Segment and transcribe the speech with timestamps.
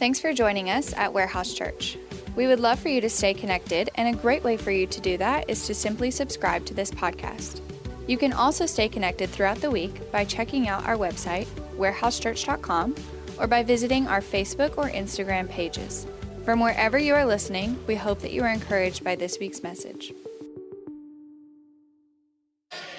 [0.00, 1.98] Thanks for joining us at Warehouse Church.
[2.34, 4.98] We would love for you to stay connected, and a great way for you to
[4.98, 7.60] do that is to simply subscribe to this podcast.
[8.06, 11.44] You can also stay connected throughout the week by checking out our website,
[11.76, 12.94] warehousechurch.com,
[13.38, 16.06] or by visiting our Facebook or Instagram pages.
[16.46, 20.14] From wherever you are listening, we hope that you are encouraged by this week's message.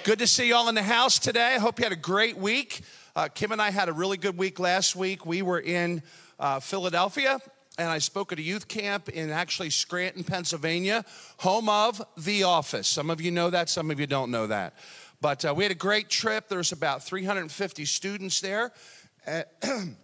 [0.04, 1.56] Good to see you all in the house today.
[1.56, 2.82] I hope you had a great week.
[3.16, 5.26] Uh, Kim and I had a really good week last week.
[5.26, 6.02] We were in
[6.42, 7.38] uh, Philadelphia,
[7.78, 11.04] and I spoke at a youth camp in actually Scranton, Pennsylvania,
[11.38, 12.88] home of The Office.
[12.88, 14.74] Some of you know that, some of you don't know that.
[15.20, 16.48] But uh, we had a great trip.
[16.48, 18.72] There's about 350 students there,
[19.24, 19.96] and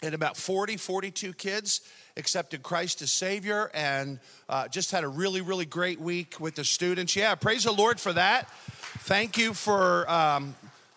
[0.00, 1.80] about 40, 42 kids
[2.16, 6.64] accepted Christ as Savior, and uh, just had a really, really great week with the
[6.64, 7.16] students.
[7.16, 8.48] Yeah, praise the Lord for that.
[9.00, 10.54] Thank you for um,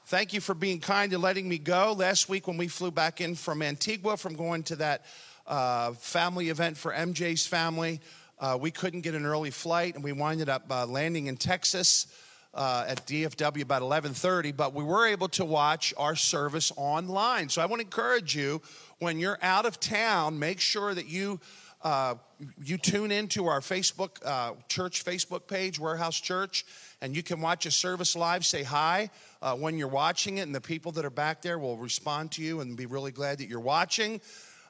[0.07, 1.91] Thank you for being kind and letting me go.
[1.91, 5.03] Last week, when we flew back in from Antigua from going to that
[5.45, 7.99] uh, family event for MJ's family,
[8.39, 12.07] uh, we couldn't get an early flight, and we winded up uh, landing in Texas
[12.53, 14.55] uh, at DFW about 11:30.
[14.55, 17.49] But we were able to watch our service online.
[17.49, 18.61] So I want to encourage you
[18.99, 21.41] when you're out of town, make sure that you.
[21.81, 22.15] Uh,
[22.63, 26.65] you tune into our Facebook uh, church Facebook page, Warehouse Church,
[27.01, 28.45] and you can watch a service live.
[28.45, 29.09] Say hi
[29.41, 32.41] uh, when you're watching it, and the people that are back there will respond to
[32.41, 34.21] you and be really glad that you're watching.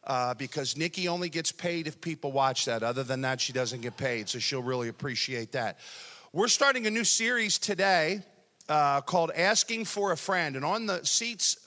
[0.03, 2.81] Uh, because Nikki only gets paid if people watch that.
[2.81, 5.79] Other than that, she doesn't get paid, so she'll really appreciate that.
[6.31, 8.21] We're starting a new series today
[8.69, 10.55] uh, called Asking for a Friend.
[10.55, 11.57] And on the seats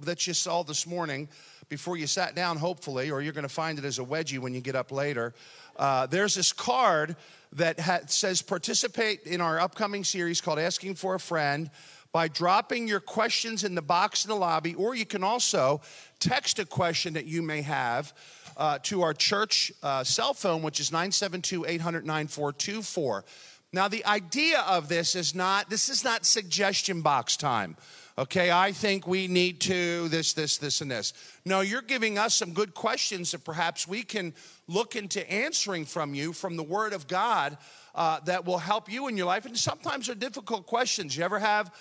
[0.00, 1.28] that you saw this morning,
[1.68, 4.54] before you sat down, hopefully, or you're going to find it as a wedgie when
[4.54, 5.34] you get up later,
[5.76, 7.16] uh, there's this card
[7.52, 11.70] that ha- says participate in our upcoming series called Asking for a Friend
[12.12, 15.80] by dropping your questions in the box in the lobby, or you can also
[16.18, 18.14] text a question that you may have
[18.56, 23.24] uh, to our church uh, cell phone, which is 972 800 9424.
[23.72, 27.76] Now, the idea of this is not, this is not suggestion box time.
[28.18, 31.12] Okay, I think we need to this, this, this, and this.
[31.44, 34.32] No, you're giving us some good questions that perhaps we can
[34.68, 37.58] look into answering from you from the Word of God
[37.94, 39.44] uh, that will help you in your life.
[39.44, 41.16] And sometimes they're difficult questions.
[41.16, 41.72] You ever have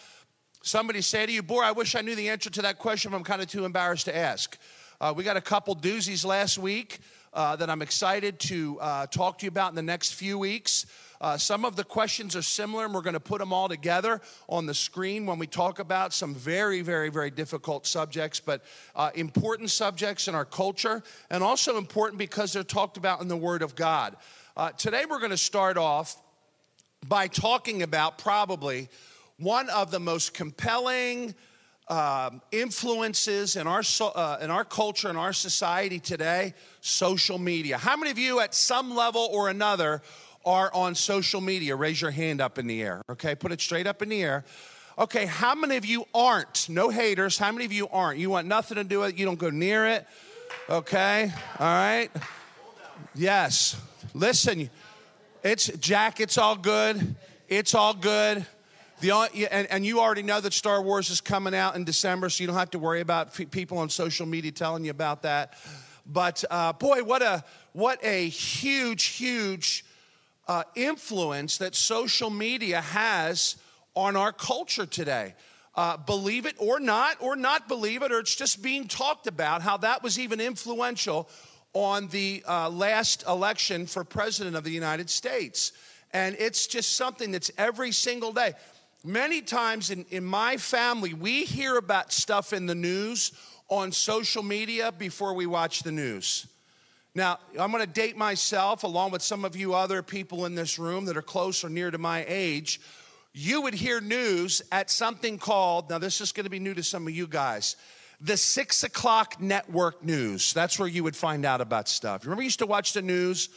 [0.66, 3.18] Somebody say to you, Boy, I wish I knew the answer to that question, but
[3.18, 4.58] I'm kind of too embarrassed to ask.
[5.00, 7.02] Uh, we got a couple doozies last week
[7.34, 10.88] uh, that I'm excited to uh, talk to you about in the next few weeks.
[11.22, 14.22] Uh, some of the questions are similar, and we're going to put them all together
[14.50, 18.64] on the screen when we talk about some very, very, very difficult subjects, but
[18.96, 23.38] uh, important subjects in our culture, and also important because they're talked about in the
[23.38, 24.16] Word of God.
[24.58, 26.18] Uh, today, we're going to start off
[27.08, 28.90] by talking about probably
[29.38, 31.36] one of the most compelling
[31.88, 37.78] um, influences in our, uh, in our culture, in our society today social media.
[37.78, 40.02] How many of you, at some level or another,
[40.46, 41.76] are on social media?
[41.76, 43.36] Raise your hand up in the air, okay?
[43.36, 44.44] Put it straight up in the air.
[44.98, 46.70] Okay, how many of you aren't?
[46.70, 47.38] No haters.
[47.38, 48.20] How many of you aren't?
[48.20, 50.08] You want nothing to do with it, you don't go near it,
[50.70, 51.32] okay?
[51.60, 52.10] All right?
[53.14, 53.76] Yes.
[54.14, 54.70] Listen,
[55.44, 57.16] it's Jack, it's all good.
[57.48, 58.46] It's all good.
[59.02, 59.12] The,
[59.52, 62.48] and, and, you already know that Star Wars is coming out in December, so you
[62.48, 65.54] don't have to worry about people on social media telling you about that.
[66.08, 69.85] But uh, boy, what a what a huge, huge
[70.48, 73.58] uh, influence that social media has
[73.96, 75.34] on our culture today.
[75.76, 79.62] Uh, believe it or not, or not believe it, or it's just being talked about
[79.62, 81.30] how that was even influential
[81.74, 85.74] on the uh, last election for president of the United States.
[86.14, 88.54] And it's just something that's every single day.
[89.04, 93.34] Many times in, in my family, we hear about stuff in the news
[93.68, 96.48] on social media before we watch the news.
[97.16, 100.78] Now, I'm going to date myself along with some of you other people in this
[100.78, 102.82] room that are close or near to my age.
[103.34, 106.84] You would hear news at something called, now this is going to be new to
[106.84, 107.78] some of you guys,
[108.20, 110.52] the six o'clock network news.
[110.52, 112.26] That's where you would find out about stuff.
[112.26, 113.48] Remember, you used to watch the news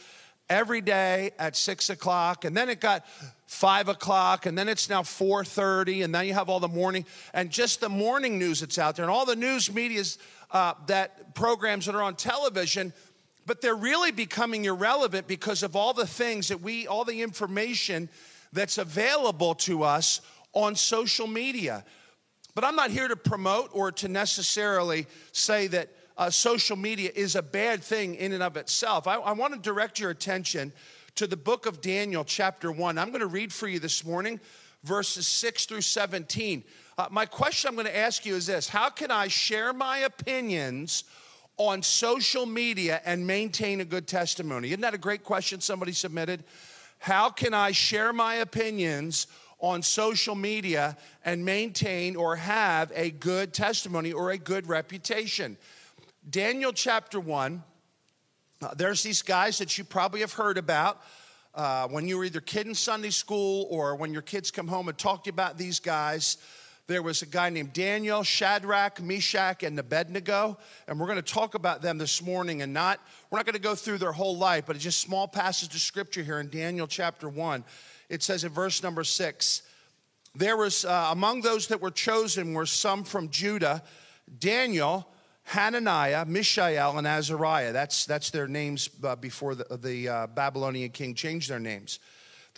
[0.49, 3.05] every day at six o'clock, and then it got
[3.45, 7.49] five o'clock, and then it's now 4:30, and then you have all the morning and
[7.49, 10.17] just the morning news that's out there, and all the news media's
[10.51, 12.93] uh, that programs that are on television.
[13.49, 18.07] But they're really becoming irrelevant because of all the things that we, all the information
[18.53, 20.21] that's available to us
[20.53, 21.83] on social media.
[22.53, 27.35] But I'm not here to promote or to necessarily say that uh, social media is
[27.35, 29.07] a bad thing in and of itself.
[29.07, 30.71] I, I want to direct your attention
[31.15, 32.99] to the book of Daniel, chapter 1.
[32.99, 34.39] I'm going to read for you this morning
[34.83, 36.63] verses 6 through 17.
[36.99, 39.97] Uh, my question I'm going to ask you is this How can I share my
[39.97, 41.03] opinions
[41.59, 44.69] on social media and maintain a good testimony?
[44.69, 46.45] Isn't that a great question somebody submitted?
[46.99, 49.27] How can I share my opinions
[49.59, 55.57] on social media and maintain or have a good testimony or a good reputation?
[56.29, 57.61] Daniel chapter 1,
[58.61, 61.01] uh, there's these guys that you probably have heard about.
[61.53, 64.87] Uh, when you were either kid in Sunday school or when your kids come home
[64.87, 66.37] and talk to you about these guys,
[66.89, 70.57] there was a guy named Daniel, Shadrach, Meshach, and Abednego.
[70.87, 72.99] And we're going to talk about them this morning and not,
[73.29, 75.81] we're not going to go through their whole life, but it's just small passage of
[75.81, 77.63] scripture here in Daniel chapter 1.
[78.09, 79.61] It says in verse number 6
[80.33, 83.83] There was, uh, among those that were chosen were some from Judah,
[84.39, 85.07] Daniel,
[85.43, 87.71] Hananiah, Mishael, and Azariah.
[87.71, 91.99] That's, that's their names uh, before the, the uh, Babylonian king changed their names.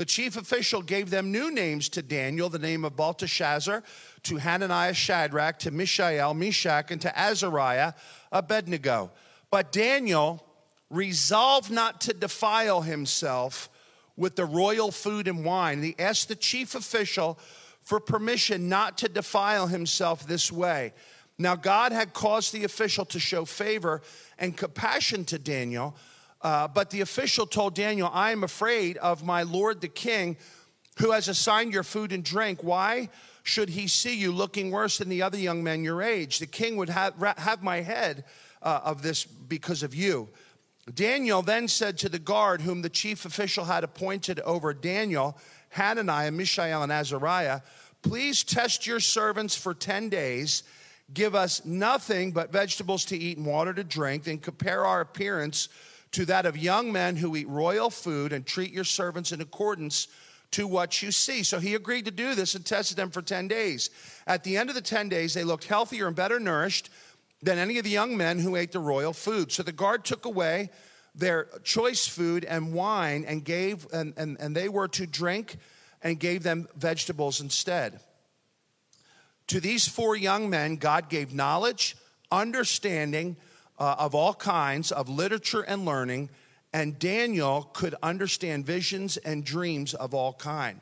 [0.01, 3.83] The chief official gave them new names to Daniel, the name of Belteshazzar,
[4.23, 7.93] to Hananiah, Shadrach, to Mishael, Meshach, and to Azariah,
[8.31, 9.11] Abednego.
[9.51, 10.43] But Daniel
[10.89, 13.69] resolved not to defile himself
[14.17, 15.83] with the royal food and wine.
[15.83, 17.37] He asked the chief official
[17.81, 20.93] for permission not to defile himself this way.
[21.37, 24.01] Now, God had caused the official to show favor
[24.39, 25.95] and compassion to Daniel,
[26.43, 30.37] uh, but the official told Daniel, I am afraid of my lord the king
[30.99, 32.63] who has assigned your food and drink.
[32.63, 33.09] Why?
[33.43, 36.39] should he see you looking worse than the other young men your age.
[36.39, 38.25] The king would have, have my head
[38.61, 40.29] uh, of this because of you.
[40.93, 45.37] Daniel then said to the guard, whom the chief official had appointed over Daniel,
[45.69, 47.61] Hananiah, Mishael, and Azariah,
[48.01, 50.63] please test your servants for 10 days.
[51.13, 55.69] Give us nothing but vegetables to eat and water to drink, and compare our appearance
[56.11, 60.07] to that of young men who eat royal food, and treat your servants in accordance
[60.51, 61.43] to what you see.
[61.43, 63.89] So he agreed to do this and tested them for 10 days.
[64.27, 66.89] At the end of the 10 days, they looked healthier and better nourished
[67.41, 69.51] than any of the young men who ate the royal food.
[69.51, 70.69] So the guard took away
[71.15, 75.57] their choice food and wine and gave, and, and, and they were to drink
[76.01, 77.99] and gave them vegetables instead.
[79.47, 81.95] To these four young men, God gave knowledge,
[82.31, 83.37] understanding
[83.81, 86.29] uh, of all kinds of literature and learning
[86.71, 90.79] and Daniel could understand visions and dreams of all kind.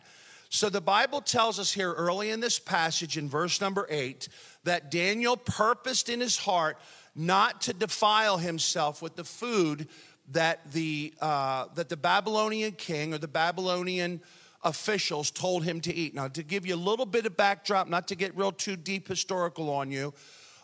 [0.50, 4.28] So the Bible tells us here early in this passage in verse number 8
[4.66, 6.78] that Daniel purposed in his heart
[7.16, 9.88] not to defile himself with the food
[10.32, 14.20] that the uh, that the Babylonian king or the Babylonian
[14.64, 16.14] officials told him to eat.
[16.14, 19.08] Now, to give you a little bit of backdrop, not to get real too deep
[19.08, 20.14] historical on you,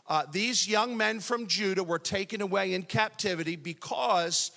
[0.07, 4.51] uh, these young men from Judah were taken away in captivity because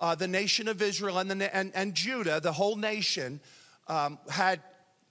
[0.00, 3.40] uh, the nation of Israel and, the, and, and Judah, the whole nation,
[3.88, 4.60] um, had,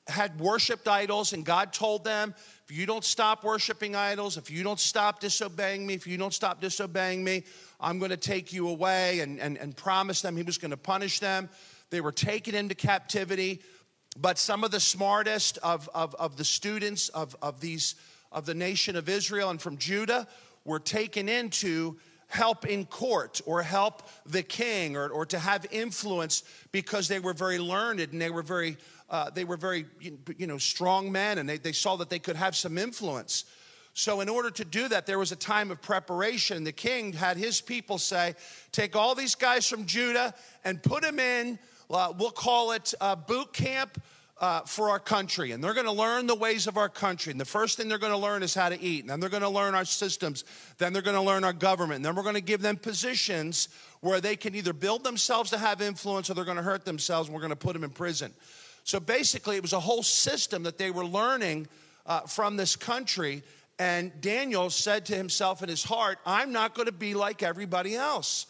[0.07, 2.33] had worshiped idols, and God told them,
[2.69, 6.33] if you don't stop worshiping idols, if you don't stop disobeying me, if you don't
[6.33, 7.43] stop disobeying me,
[7.79, 10.77] I'm going to take you away, and, and, and promised them he was going to
[10.77, 11.49] punish them.
[11.89, 13.61] They were taken into captivity,
[14.17, 17.95] but some of the smartest of, of, of the students of, of, these,
[18.31, 20.27] of the nation of Israel and from Judah
[20.65, 21.97] were taken into
[22.27, 27.33] help in court or help the king or, or to have influence because they were
[27.33, 28.77] very learned and they were very
[29.09, 29.85] uh, they were very
[30.37, 33.45] you know strong men and they, they saw that they could have some influence.
[33.93, 36.63] So in order to do that there was a time of preparation.
[36.65, 38.35] The king had his people say
[38.73, 40.33] take all these guys from judah
[40.65, 41.57] and put them in
[41.89, 44.01] uh, we'll call it uh, boot camp
[44.39, 47.31] uh, for our country, and they're going to learn the ways of our country.
[47.31, 49.01] And the first thing they're going to learn is how to eat.
[49.01, 50.43] And then they're going to learn our systems.
[50.77, 51.97] Then they're going to learn our government.
[51.97, 53.69] And then we're going to give them positions
[54.01, 57.29] where they can either build themselves to have influence or they're going to hurt themselves,
[57.29, 58.31] and we're going to put them in prison.
[58.83, 61.67] So basically, it was a whole system that they were learning
[62.05, 63.43] uh, from this country.
[63.79, 67.95] And Daniel said to himself in his heart, I'm not going to be like everybody
[67.95, 68.45] else.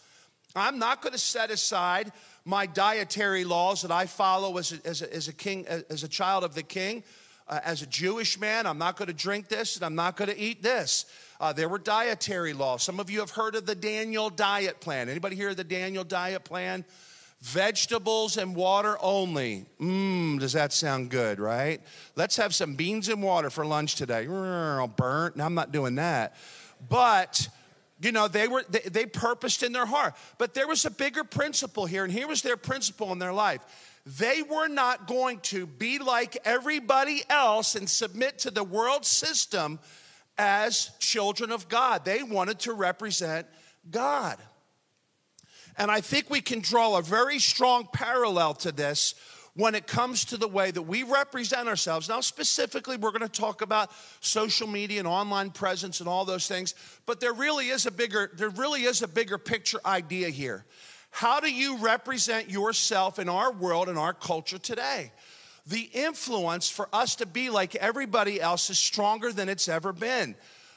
[0.56, 2.12] I'm not going to set aside
[2.48, 6.08] my dietary laws that I follow as a, as a, as a king, as a
[6.08, 7.04] child of the king.
[7.50, 10.30] Uh, as a Jewish man, I'm not going to drink this and I'm not going
[10.30, 11.06] to eat this.
[11.40, 12.84] Uh, there were dietary laws.
[12.84, 15.08] Some of you have heard of the Daniel diet plan.
[15.10, 16.86] Anybody hear of the Daniel diet plan?
[17.42, 19.66] Vegetables and water only.
[19.80, 21.82] Mmm, does that sound good, right?
[22.16, 24.26] Let's have some beans and water for lunch today.
[24.26, 25.40] Burnt.
[25.40, 26.36] I'm not doing that.
[26.90, 27.48] But
[28.00, 30.16] you know, they were they, they purposed in their heart.
[30.38, 33.62] But there was a bigger principle here, and here was their principle in their life.
[34.06, 39.80] They were not going to be like everybody else and submit to the world system
[40.38, 42.06] as children of God.
[42.06, 43.48] They wanted to represent
[43.90, 44.38] God.
[45.78, 49.16] And I think we can draw a very strong parallel to this
[49.58, 52.08] when it comes to the way that we represent ourselves.
[52.08, 56.48] Now, specifically, we're going to talk about social media and online presence and all those
[56.48, 56.76] things,
[57.08, 60.64] but there really is a bigger, there really is a bigger picture idea here.
[61.10, 65.12] How do you represent yourself in our world and our culture today?
[65.66, 70.36] The influence for us to be like everybody else is stronger than it's ever been.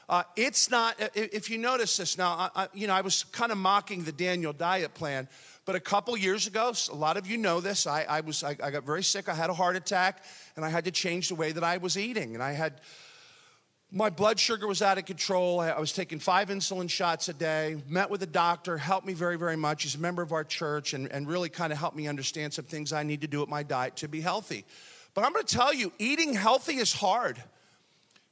[0.09, 3.57] Uh, it's not, if you notice this now, I, you know, I was kind of
[3.57, 5.29] mocking the Daniel diet plan,
[5.71, 8.57] but a couple years ago, a lot of you know this, I, I was, I,
[8.61, 10.21] I got very sick, I had a heart attack,
[10.57, 12.33] and I had to change the way that I was eating.
[12.33, 12.81] And I had,
[13.89, 15.61] my blood sugar was out of control.
[15.61, 19.37] I was taking five insulin shots a day, met with a doctor, helped me very,
[19.37, 19.83] very much.
[19.83, 22.65] He's a member of our church and, and really kind of helped me understand some
[22.65, 24.65] things I need to do with my diet to be healthy.
[25.13, 27.41] But I'm gonna tell you, eating healthy is hard.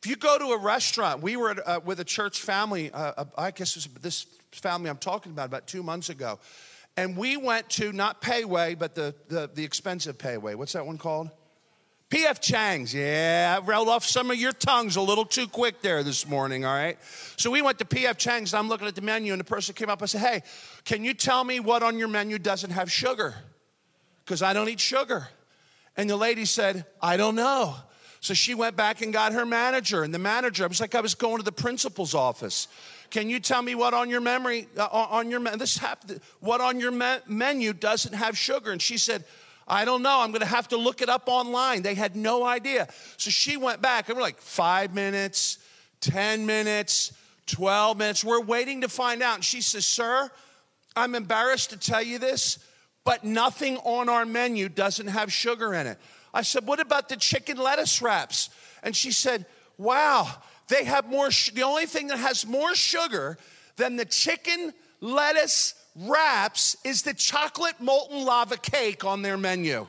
[0.04, 3.26] If you go to a restaurant, we were uh, with a church family, uh, uh
[3.38, 6.38] I guess this family I'm talking about, about two months ago.
[7.00, 10.56] And we went to not Pei Wei, but the, the, the expensive Pei Wei.
[10.56, 11.30] What's that one called?
[12.10, 12.42] P.F.
[12.42, 12.94] Chang's.
[12.94, 16.66] Yeah, I rolled off some of your tongues a little too quick there this morning,
[16.66, 16.98] all right?
[17.38, 18.18] So we went to P.F.
[18.18, 20.44] Chang's, I'm looking at the menu, and the person came up and said, Hey,
[20.84, 23.34] can you tell me what on your menu doesn't have sugar?
[24.26, 25.30] Because I don't eat sugar.
[25.96, 27.76] And the lady said, I don't know.
[28.20, 31.02] So she went back and got her manager, and the manager, I was like, I
[31.02, 32.68] was going to the principal's office.
[33.10, 36.80] Can you tell me what on your memory, uh, on your this happened, what on
[36.80, 38.72] your me- menu doesn't have sugar?
[38.72, 39.26] And she said,
[39.68, 40.22] I don't know.
[40.22, 41.84] I'm going to have to look it up online.
[41.84, 42.88] They had no idea.
[43.18, 45.60] So she went back, and we're like, five minutes,
[46.02, 47.14] 10 minutes,
[47.46, 48.24] 12 minutes.
[48.24, 49.36] We're waiting to find out.
[49.36, 50.30] And she says, Sir,
[50.96, 52.60] I'm embarrassed to tell you this,
[53.04, 55.98] but nothing on our menu doesn't have sugar in it.
[56.34, 58.50] I said, What about the chicken lettuce wraps?
[58.82, 59.46] And she said,
[59.78, 60.32] Wow,
[60.70, 63.38] they have more, the only thing that has more sugar
[63.76, 69.86] than the chicken lettuce wraps is the chocolate molten lava cake on their menu.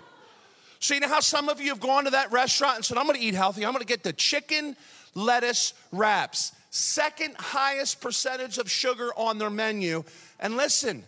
[0.80, 3.06] So, you know how some of you have gone to that restaurant and said, I'm
[3.06, 4.76] gonna eat healthy, I'm gonna get the chicken
[5.14, 6.52] lettuce wraps.
[6.70, 10.04] Second highest percentage of sugar on their menu.
[10.38, 11.04] And listen,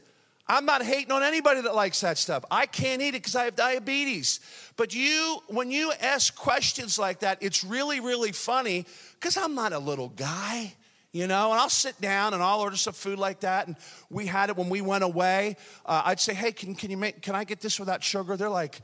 [0.48, 2.44] I'm not hating on anybody that likes that stuff.
[2.50, 4.40] I can't eat it because I have diabetes.
[4.76, 8.84] But you, when you ask questions like that, it's really, really funny
[9.22, 10.74] because I'm not a little guy,
[11.12, 13.68] you know, and I'll sit down and I'll order some food like that.
[13.68, 13.76] And
[14.10, 15.56] we had it when we went away.
[15.86, 18.36] Uh, I'd say, hey, can, can you make, can I get this without sugar?
[18.36, 18.80] They're like,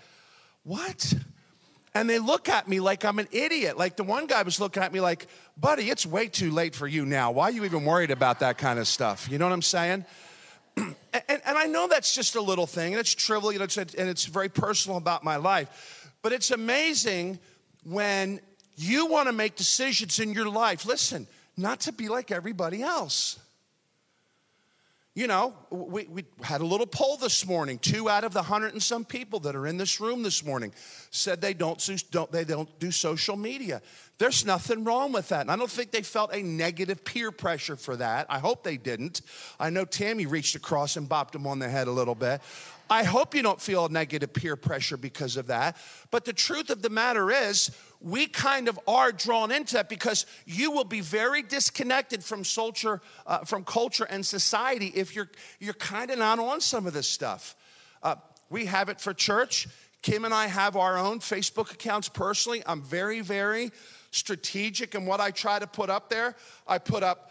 [0.62, 1.12] what?
[1.92, 3.76] And they look at me like I'm an idiot.
[3.76, 5.26] Like the one guy was looking at me like,
[5.56, 7.32] buddy, it's way too late for you now.
[7.32, 9.28] Why are you even worried about that kind of stuff?
[9.28, 10.04] You know what I'm saying?
[10.76, 10.94] and,
[11.28, 14.26] and, I know that's just a little thing, and it's trivial, you know, and it's
[14.26, 16.12] very personal about my life.
[16.22, 17.40] But it's amazing
[17.82, 18.40] when
[18.78, 20.86] you want to make decisions in your life.
[20.86, 23.38] Listen, not to be like everybody else.
[25.18, 27.80] You know, we, we had a little poll this morning.
[27.80, 30.72] Two out of the hundred and some people that are in this room this morning
[31.10, 33.82] said they don't, don't, they don't do social media.
[34.18, 35.40] There's nothing wrong with that.
[35.40, 38.26] And I don't think they felt a negative peer pressure for that.
[38.30, 39.22] I hope they didn't.
[39.58, 42.40] I know Tammy reached across and bopped him on the head a little bit.
[42.90, 45.76] I hope you don't feel negative peer pressure because of that.
[46.10, 50.26] But the truth of the matter is, we kind of are drawn into that because
[50.46, 55.74] you will be very disconnected from culture, uh, from culture and society if you're you're
[55.74, 57.56] kind of not on some of this stuff.
[58.02, 58.16] Uh,
[58.50, 59.68] we have it for church.
[60.00, 62.62] Kim and I have our own Facebook accounts personally.
[62.66, 63.72] I'm very, very
[64.10, 66.34] strategic in what I try to put up there.
[66.66, 67.27] I put up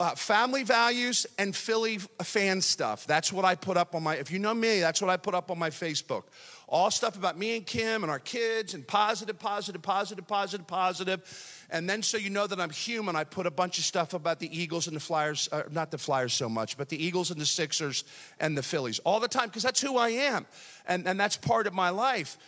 [0.00, 3.06] uh, family values and Philly fan stuff.
[3.06, 5.34] That's what I put up on my, if you know me, that's what I put
[5.34, 6.24] up on my Facebook.
[6.68, 11.64] All stuff about me and Kim and our kids and positive, positive, positive, positive, positive.
[11.70, 14.38] And then so you know that I'm human, I put a bunch of stuff about
[14.38, 17.40] the Eagles and the Flyers, uh, not the Flyers so much, but the Eagles and
[17.40, 18.04] the Sixers
[18.38, 20.46] and the Phillies all the time because that's who I am.
[20.86, 22.38] And, and that's part of my life.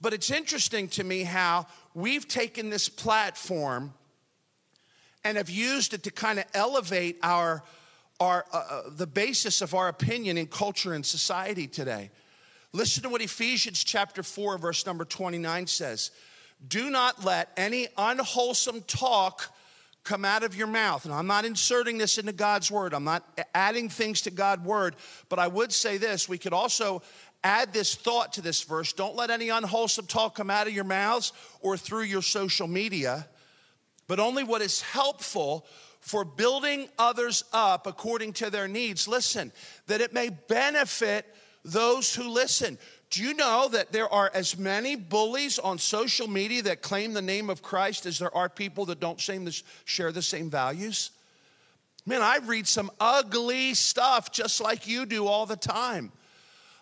[0.00, 3.92] But it's interesting to me how we've taken this platform
[5.28, 7.62] and have used it to kind of elevate our,
[8.18, 12.10] our uh, uh, the basis of our opinion in culture and society today.
[12.72, 16.12] Listen to what Ephesians chapter 4, verse number 29 says.
[16.66, 19.54] Do not let any unwholesome talk
[20.02, 21.04] come out of your mouth.
[21.04, 23.22] And I'm not inserting this into God's word, I'm not
[23.54, 24.96] adding things to God's word,
[25.28, 27.02] but I would say this we could also
[27.44, 28.94] add this thought to this verse.
[28.94, 33.28] Don't let any unwholesome talk come out of your mouths or through your social media
[34.08, 35.64] but only what is helpful
[36.00, 39.06] for building others up according to their needs.
[39.06, 39.52] Listen,
[39.86, 41.26] that it may benefit
[41.64, 42.78] those who listen.
[43.10, 47.22] Do you know that there are as many bullies on social media that claim the
[47.22, 51.10] name of Christ as there are people that don't share the same values?
[52.06, 56.12] Man, I read some ugly stuff just like you do all the time.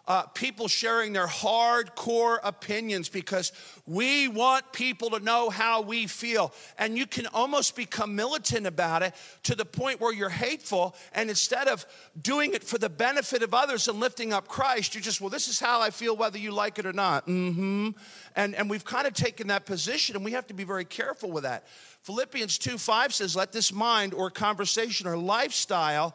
[0.08, 3.52] Uh, people sharing their hardcore opinions because
[3.86, 6.52] we want people to know how we feel.
[6.78, 10.94] And you can almost become militant about it to the point where you're hateful.
[11.12, 11.84] And instead of
[12.20, 15.48] doing it for the benefit of others and lifting up Christ, you just, well, this
[15.48, 17.26] is how I feel whether you like it or not.
[17.26, 17.90] Mm-hmm.
[18.36, 21.30] And, and we've kind of taken that position, and we have to be very careful
[21.30, 21.66] with that.
[22.02, 26.14] Philippians 2 5 says, Let this mind or conversation or lifestyle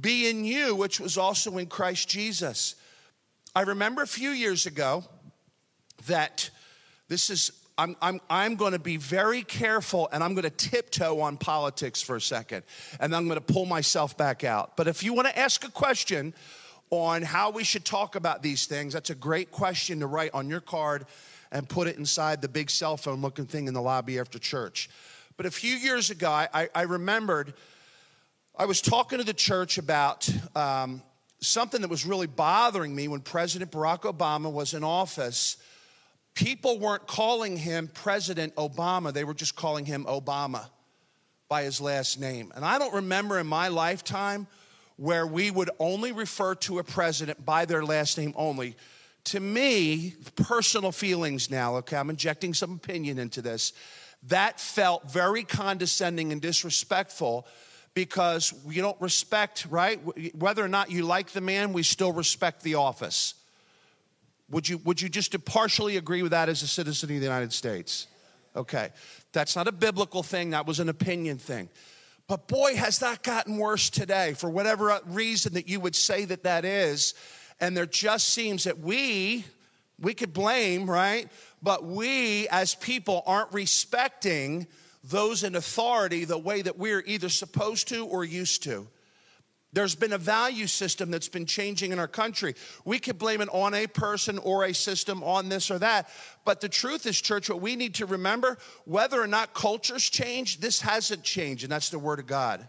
[0.00, 2.76] be in you, which was also in Christ Jesus.
[3.56, 5.04] I remember a few years ago
[6.06, 6.50] that
[7.08, 11.20] this is, I'm, I'm, I'm going to be very careful and I'm going to tiptoe
[11.20, 12.64] on politics for a second.
[12.98, 14.76] And I'm going to pull myself back out.
[14.76, 16.34] But if you want to ask a question
[16.90, 20.50] on how we should talk about these things, that's a great question to write on
[20.50, 21.06] your card
[21.52, 24.90] and put it inside the big cell phone looking thing in the lobby after church.
[25.36, 27.54] But a few years ago, I, I remembered
[28.56, 31.02] I was talking to the church about um,
[31.46, 35.56] something that was really bothering me when President Barack Obama was in office.
[36.34, 40.68] People weren't calling him President Obama, they were just calling him Obama
[41.48, 42.52] by his last name.
[42.56, 44.46] And I don't remember in my lifetime
[44.96, 48.76] where we would only refer to a president by their last name only.
[49.24, 53.72] To me, personal feelings now, okay, I'm injecting some opinion into this,
[54.24, 57.46] that felt very condescending and disrespectful
[57.94, 60.00] because we don't respect, right?
[60.34, 63.34] Whether or not you like the man, we still respect the office.
[64.50, 67.52] Would you, would you just partially agree with that as a citizen of the United
[67.52, 68.08] States?
[68.56, 68.90] Okay.
[69.32, 71.68] That's not a biblical thing, that was an opinion thing.
[72.26, 76.44] But boy, has that gotten worse today for whatever reason that you would say that
[76.44, 77.14] that is.
[77.60, 79.44] And there just seems that we,
[80.00, 81.28] we could blame, right?
[81.62, 84.66] But we as people aren't respecting
[85.04, 88.88] those in authority the way that we're either supposed to or used to.
[89.74, 92.54] There's been a value system that's been changing in our country.
[92.84, 96.08] We could blame it on a person or a system, on this or that.
[96.44, 100.60] But the truth is, church, what we need to remember whether or not cultures change,
[100.60, 102.66] this hasn't changed, and that's the Word of God.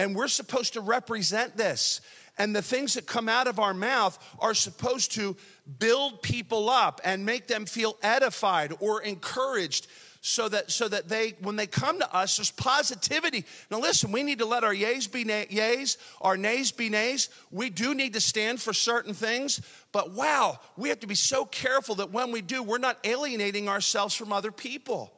[0.00, 2.00] And we're supposed to represent this.
[2.38, 5.36] And the things that come out of our mouth are supposed to
[5.78, 9.86] build people up and make them feel edified or encouraged
[10.24, 13.44] so that so that they when they come to us there's positivity.
[13.70, 17.28] Now listen we need to let our yays be na- yays our nays be nays.
[17.50, 21.44] We do need to stand for certain things but wow we have to be so
[21.44, 25.12] careful that when we do we're not alienating ourselves from other people.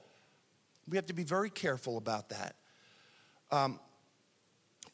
[0.88, 2.56] We have to be very careful about that.
[3.50, 3.78] Um,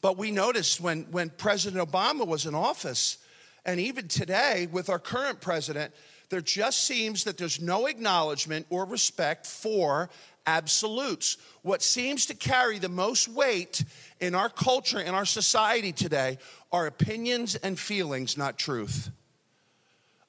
[0.01, 3.17] but we noticed when when president obama was in office
[3.65, 5.93] and even today with our current president
[6.31, 10.09] there just seems that there's no acknowledgement or respect for
[10.47, 11.37] absolutes.
[11.61, 13.83] What seems to carry the most weight
[14.19, 16.39] in our culture, in our society today,
[16.71, 19.11] are opinions and feelings, not truth.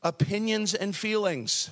[0.02, 1.70] Opinions and feelings.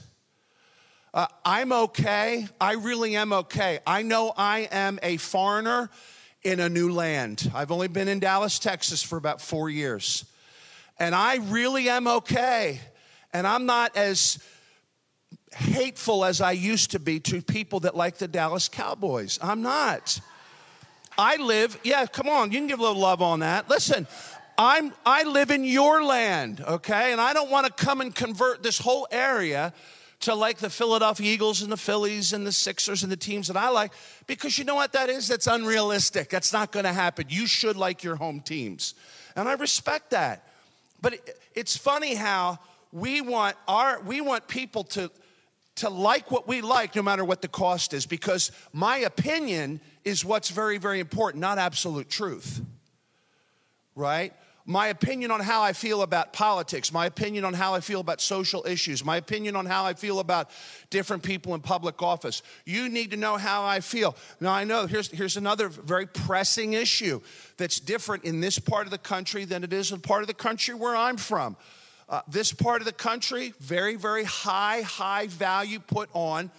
[1.12, 2.46] Uh, I'm okay.
[2.60, 3.80] I really am okay.
[3.86, 5.90] I know I am a foreigner
[6.42, 7.50] in a new land.
[7.52, 10.24] I've only been in Dallas, Texas for about four years.
[10.98, 12.80] And I really am okay.
[13.32, 14.38] And I'm not as
[15.52, 19.38] hateful as I used to be to people that like the Dallas Cowboys.
[19.42, 20.20] I'm not.
[21.18, 23.68] I live, yeah, come on, you can give a little love on that.
[23.68, 24.06] Listen,
[24.56, 27.12] I'm I live in your land, okay?
[27.12, 29.72] And I don't want to come and convert this whole area
[30.20, 33.56] to like the Philadelphia Eagles and the Phillies and the Sixers and the teams that
[33.56, 33.92] I like
[34.26, 35.28] because you know what that is?
[35.28, 36.28] That's unrealistic.
[36.28, 37.26] That's not going to happen.
[37.30, 38.94] You should like your home teams.
[39.34, 40.46] And I respect that.
[41.00, 42.58] But it, it's funny how
[42.92, 45.10] we want our we want people to
[45.76, 50.24] to like what we like no matter what the cost is because my opinion is
[50.24, 52.60] what's very very important not absolute truth
[53.94, 54.32] right
[54.70, 58.20] my opinion on how I feel about politics, my opinion on how I feel about
[58.20, 60.50] social issues, my opinion on how I feel about
[60.90, 62.42] different people in public office.
[62.64, 64.14] You need to know how I feel.
[64.38, 67.20] Now, I know here's, here's another very pressing issue
[67.56, 70.34] that's different in this part of the country than it is in part of the
[70.34, 71.56] country where I'm from.
[72.10, 76.50] Uh, this part of the country, very, very high, high value put on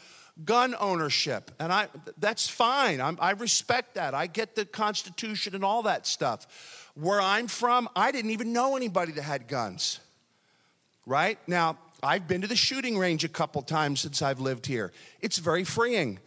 [0.46, 1.52] gun ownership.
[1.60, 3.02] And I, that's fine.
[3.02, 4.14] I'm, I respect that.
[4.14, 6.90] I get the Constitution and all that stuff.
[6.96, 10.00] Where I'm from, I didn't even know anybody that had guns.
[11.06, 11.38] Right?
[11.48, 14.94] Now, I've been to the shooting range a couple times since I've lived here.
[15.20, 16.20] It's very freeing,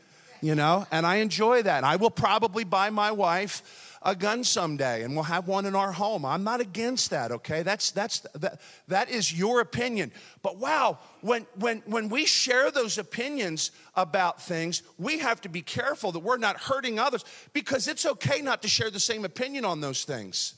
[0.43, 1.79] you know, and I enjoy that.
[1.79, 5.75] And I will probably buy my wife a gun someday and we'll have one in
[5.75, 6.27] our home.
[6.27, 7.62] I'm not against that, okay?
[7.62, 10.12] That's that's that, that is your opinion.
[10.43, 15.62] But wow, when when when we share those opinions about things, we have to be
[15.62, 19.64] careful that we're not hurting others because it's okay not to share the same opinion
[19.64, 20.55] on those things.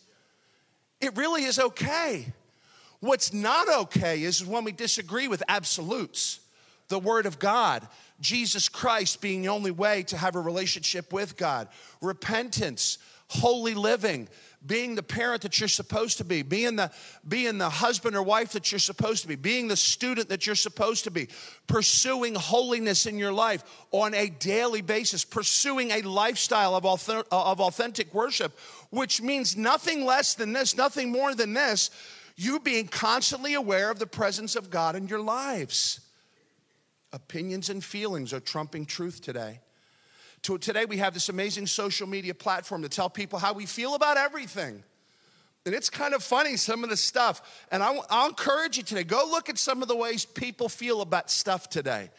[1.00, 2.32] It really is okay.
[3.00, 6.40] What's not okay is when we disagree with absolutes,
[6.88, 7.86] the Word of God,
[8.20, 11.68] Jesus Christ being the only way to have a relationship with God,
[12.00, 14.28] repentance, holy living,
[14.64, 16.90] being the parent that you're supposed to be, being the,
[17.26, 20.56] being the husband or wife that you're supposed to be, being the student that you're
[20.56, 21.28] supposed to be,
[21.66, 27.60] pursuing holiness in your life on a daily basis, pursuing a lifestyle of, author, of
[27.60, 28.58] authentic worship,
[28.90, 31.90] which means nothing less than this, nothing more than this,
[32.36, 36.00] you being constantly aware of the presence of God in your lives.
[37.12, 39.60] Opinions and feelings are trumping truth today.
[40.46, 44.16] Today, we have this amazing social media platform to tell people how we feel about
[44.16, 44.84] everything.
[45.66, 47.66] And it's kind of funny, some of the stuff.
[47.72, 51.00] And I'll, I'll encourage you today go look at some of the ways people feel
[51.00, 52.10] about stuff today.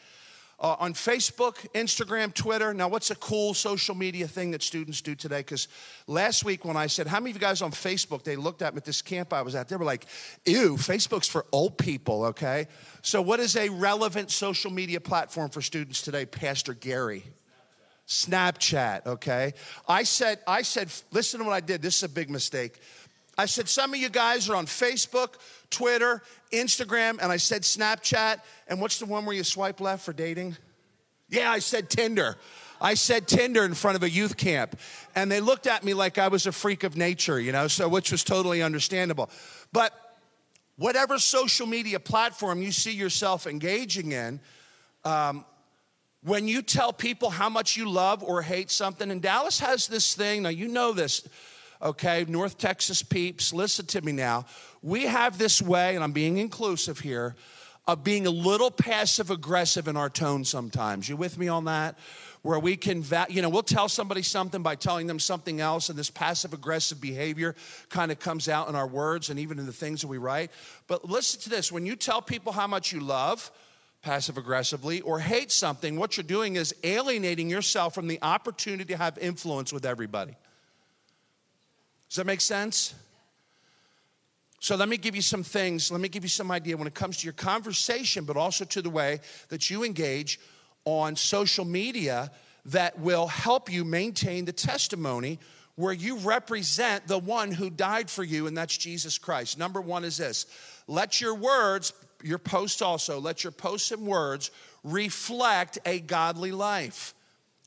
[0.60, 2.74] Uh, on Facebook, Instagram, Twitter.
[2.74, 5.42] Now, what's a cool social media thing that students do today?
[5.42, 5.68] Because
[6.08, 8.24] last week when I said, How many of you guys on Facebook?
[8.24, 9.70] They looked at me at this camp I was at.
[9.70, 10.08] They were like,
[10.46, 12.68] Ew, Facebook's for old people, okay?
[13.04, 16.26] So, what is a relevant social media platform for students today?
[16.26, 17.24] Pastor Gary.
[18.08, 19.54] Snapchat, okay?
[19.88, 21.82] I said, I said, listen to what I did.
[21.82, 22.80] This is a big mistake.
[23.38, 25.36] I said, some of you guys are on Facebook,
[25.70, 28.40] Twitter, Instagram, and I said Snapchat.
[28.68, 30.56] And what's the one where you swipe left for dating?
[31.30, 32.38] Yeah, I said Tinder.
[32.80, 34.80] I said Tinder in front of a youth camp.
[35.16, 37.90] And they looked at me like I was a freak of nature, you know, so
[37.90, 39.30] which was totally understandable.
[39.74, 39.94] But
[40.78, 44.40] whatever social media platform you see yourself engaging in,
[45.04, 45.44] um,
[46.28, 50.14] when you tell people how much you love or hate something, and Dallas has this
[50.14, 51.26] thing, now you know this,
[51.82, 54.46] okay, North Texas peeps, listen to me now.
[54.82, 57.38] We have this way, and I'm being inclusive here,
[57.88, 61.08] of being a little passive aggressive in our tone sometimes.
[61.08, 61.98] You with me on that?
[62.42, 65.98] Where we can, you know, we'll tell somebody something by telling them something else, and
[65.98, 67.56] this passive aggressive behavior
[67.88, 70.52] kind of comes out in our words and even in the things that we write.
[70.88, 73.50] But listen to this when you tell people how much you love,
[74.08, 78.96] passive aggressively, or hate something, what you're doing is alienating yourself from the opportunity to
[78.96, 80.34] have influence with everybody.
[82.08, 82.96] Does that make sense?
[84.62, 86.94] So let me give you some things, let me give you some idea when it
[86.94, 90.40] comes to your conversation, but also to the way that you engage
[90.86, 92.32] on social media
[92.64, 95.38] that will help you maintain the testimony
[95.76, 99.60] where you represent the one who died for you, and that's Jesus Christ.
[99.60, 100.46] Number one is this
[100.88, 101.92] let your words
[102.24, 104.52] your posts also, let your posts and words
[104.84, 107.14] reflect a godly life.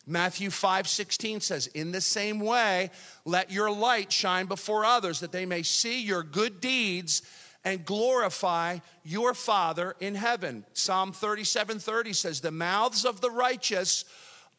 [0.07, 2.91] Matthew 5 16 says, In the same way,
[3.25, 7.23] let your light shine before others, that they may see your good deeds
[7.65, 10.65] and glorify your Father in heaven.
[10.73, 14.05] Psalm 37 30 says, The mouths of the righteous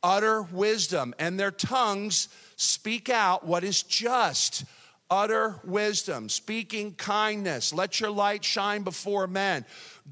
[0.04, 4.64] utter wisdom, and their tongues speak out what is just
[5.12, 7.74] utter wisdom, speaking kindness.
[7.74, 9.66] Let your light shine before men.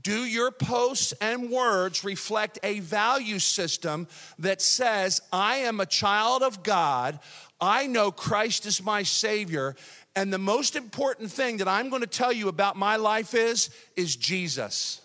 [0.04, 4.08] Do your posts and words reflect a value system
[4.38, 7.20] that says, I am a child of God,
[7.62, 9.76] I know Christ is my Savior,
[10.16, 13.70] and the most important thing that I'm going to tell you about my life is,
[13.96, 15.02] is Jesus.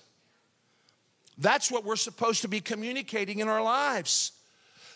[1.39, 4.33] That's what we're supposed to be communicating in our lives.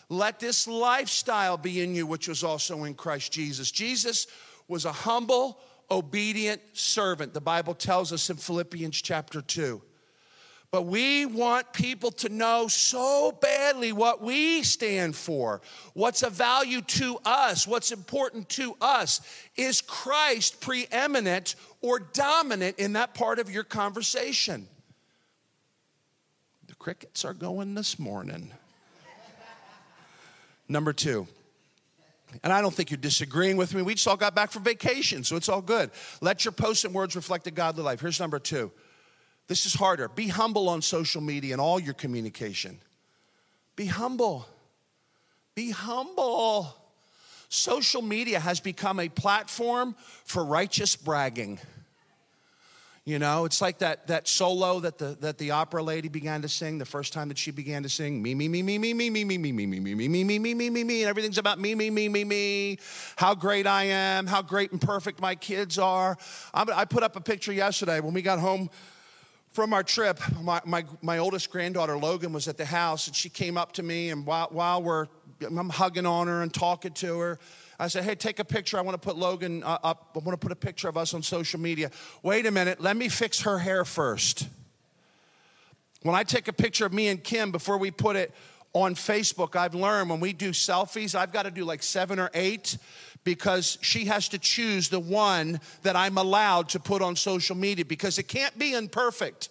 [0.09, 3.71] Let this lifestyle be in you, which was also in Christ Jesus.
[3.71, 4.27] Jesus
[4.69, 5.59] was a humble,
[5.91, 7.33] obedient servant.
[7.33, 9.81] The Bible tells us in Philippians chapter 2.
[10.71, 15.61] But we want people to know so badly what we stand for,
[15.95, 19.19] what's of value to us, what's important to us.
[19.55, 24.67] Is Christ preeminent or dominant in that part of your conversation?
[26.67, 28.51] The crickets are going this morning.
[30.67, 31.27] Number two,
[32.43, 33.81] and I don't think you're disagreeing with me.
[33.81, 35.91] We just all got back from vacation, so it's all good.
[36.21, 38.01] Let your posts and words reflect a godly life.
[38.01, 38.71] Here's number two.
[39.47, 40.07] This is harder.
[40.07, 42.79] Be humble on social media and all your communication.
[43.75, 44.47] Be humble.
[45.55, 46.75] Be humble.
[47.49, 51.59] Social media has become a platform for righteous bragging.
[53.09, 56.47] You know, it's like that, that solo that the, that the opera lady began to
[56.47, 59.09] sing the first time that she began to sing me, me, me, me, me, me,
[59.09, 61.39] me, me, me, me, me, me, me, me, me, me, me, me, me, and everything's
[61.39, 62.77] about me, me, me, me, me,
[63.15, 66.19] how great I am, how great and perfect my kids are.
[66.53, 68.69] I put up a picture yesterday when we got home
[69.53, 70.19] from our trip.
[70.43, 73.81] My, my, my oldest granddaughter, Logan, was at the house, and she came up to
[73.81, 75.07] me, and while, while we're,
[75.41, 77.39] I'm hugging on her and talking to her,
[77.79, 78.77] I said, hey, take a picture.
[78.77, 80.11] I want to put Logan uh, up.
[80.15, 81.91] I want to put a picture of us on social media.
[82.23, 82.81] Wait a minute.
[82.81, 84.47] Let me fix her hair first.
[86.03, 88.33] When I take a picture of me and Kim before we put it
[88.73, 92.29] on Facebook, I've learned when we do selfies, I've got to do like seven or
[92.33, 92.77] eight
[93.23, 97.85] because she has to choose the one that I'm allowed to put on social media
[97.85, 99.49] because it can't be imperfect.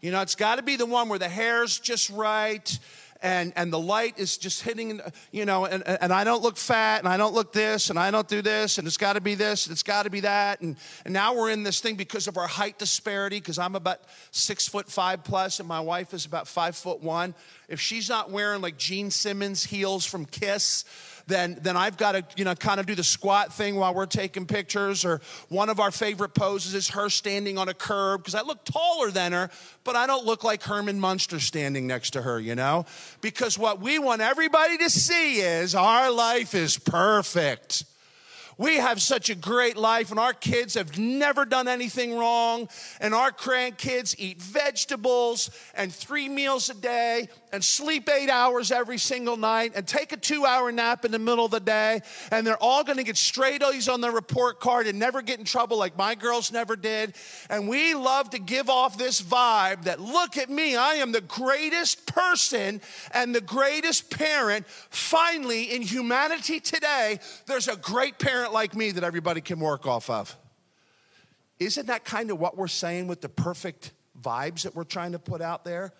[0.00, 2.78] You know, it's got to be the one where the hair's just right
[3.22, 6.98] and, and the light is just hitting, you know, and, and I don't look fat
[6.98, 9.34] and I don't look this and I don't do this and it's got to be
[9.34, 10.60] this and it's got to be that.
[10.60, 14.00] And, and now we're in this thing because of our height disparity because I'm about
[14.32, 17.34] six foot five plus and my wife is about five foot one.
[17.68, 20.84] If she's not wearing like Gene Simmons heels from Kiss,
[21.26, 24.06] then, then I've got to, you know, kind of do the squat thing while we're
[24.06, 25.04] taking pictures.
[25.04, 28.64] Or one of our favorite poses is her standing on a curb because I look
[28.64, 29.50] taller than her,
[29.84, 32.86] but I don't look like Herman Munster standing next to her, you know?
[33.20, 37.84] Because what we want everybody to see is our life is perfect.
[38.58, 42.68] We have such a great life, and our kids have never done anything wrong,
[43.00, 48.98] and our grandkids eat vegetables and three meals a day and sleep eight hours every
[48.98, 52.46] single night and take a two hour nap in the middle of the day, and
[52.46, 55.76] they're all gonna get straight A's on their report card and never get in trouble
[55.76, 57.14] like my girls never did.
[57.50, 61.20] And we love to give off this vibe that look at me, I am the
[61.20, 62.80] greatest person
[63.12, 64.66] and the greatest parent.
[64.66, 70.08] Finally, in humanity today, there's a great parent like me that everybody can work off
[70.08, 70.36] of.
[71.58, 75.18] Isn't that kind of what we're saying with the perfect vibes that we're trying to
[75.18, 75.92] put out there?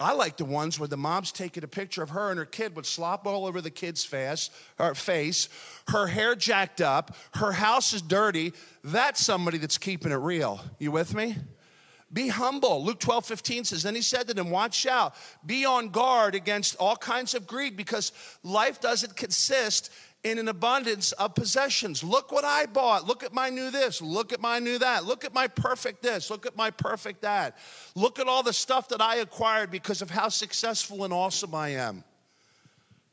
[0.00, 2.76] I like the ones where the mom's taking a picture of her and her kid
[2.76, 5.48] with slop all over the kid's face, her face,
[5.88, 8.52] her hair jacked up, her house is dirty.
[8.84, 10.60] That's somebody that's keeping it real.
[10.78, 11.36] You with me?
[12.12, 12.84] Be humble.
[12.84, 16.76] Luke 12, 15 says, Then he said to them, Watch out, be on guard against
[16.76, 19.90] all kinds of greed because life doesn't consist
[20.24, 22.02] in an abundance of possessions.
[22.02, 23.06] Look what I bought.
[23.06, 24.02] Look at my new this.
[24.02, 25.04] Look at my new that.
[25.04, 26.30] Look at my perfect this.
[26.30, 27.56] Look at my perfect that.
[27.94, 31.70] Look at all the stuff that I acquired because of how successful and awesome I
[31.70, 32.04] am.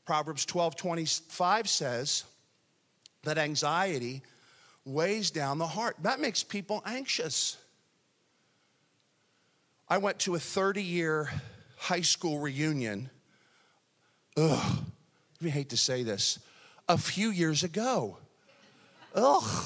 [0.06, 2.24] Proverbs 12 25 says
[3.24, 4.22] that anxiety
[4.84, 5.96] weighs down the heart.
[6.04, 7.58] That makes people anxious.
[9.88, 11.30] I went to a 30 year
[11.78, 13.10] high school reunion.
[14.38, 14.78] Ugh,
[15.44, 16.40] I hate to say this
[16.88, 18.18] a few years ago.
[19.14, 19.66] Ugh.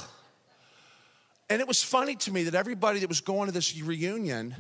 [1.50, 4.56] And it was funny to me that everybody that was going to this reunion,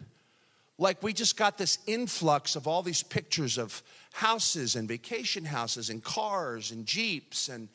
[0.77, 5.89] like we just got this influx of all these pictures of houses and vacation houses
[5.89, 7.69] and cars and jeeps and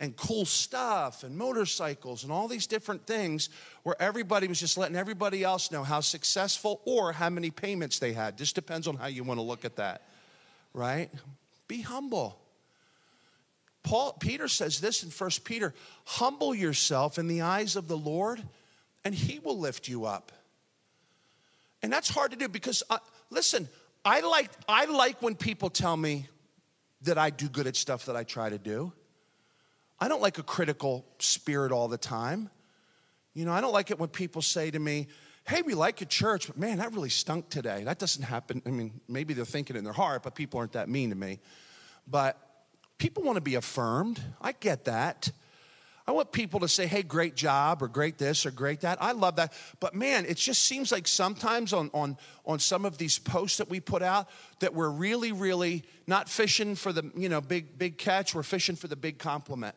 [0.00, 3.48] and cool stuff and motorcycles and all these different things
[3.82, 8.12] where everybody was just letting everybody else know how successful or how many payments they
[8.12, 8.38] had.
[8.38, 10.02] Just depends on how you want to look at that,
[10.72, 11.10] right?
[11.66, 12.38] Be humble.
[13.82, 18.42] Paul, Peter says this in 1 Peter humble yourself in the eyes of the Lord,
[19.04, 20.32] and he will lift you up.
[21.82, 22.98] And that's hard to do because, uh,
[23.30, 23.68] listen,
[24.04, 26.26] I like, I like when people tell me
[27.02, 28.92] that I do good at stuff that I try to do.
[30.00, 32.50] I don't like a critical spirit all the time.
[33.34, 35.08] You know, I don't like it when people say to me,
[35.46, 37.84] hey, we like your church, but man, that really stunk today.
[37.84, 38.62] That doesn't happen.
[38.66, 41.38] I mean, maybe they're thinking in their heart, but people aren't that mean to me.
[42.06, 42.36] But
[42.98, 44.20] people want to be affirmed.
[44.40, 45.30] I get that.
[46.08, 48.96] I want people to say, hey, great job, or great this, or great that.
[48.98, 49.52] I love that.
[49.78, 53.68] But man, it just seems like sometimes on, on, on some of these posts that
[53.68, 54.26] we put out
[54.60, 58.74] that we're really, really not fishing for the you know big, big catch, we're fishing
[58.74, 59.74] for the big compliment.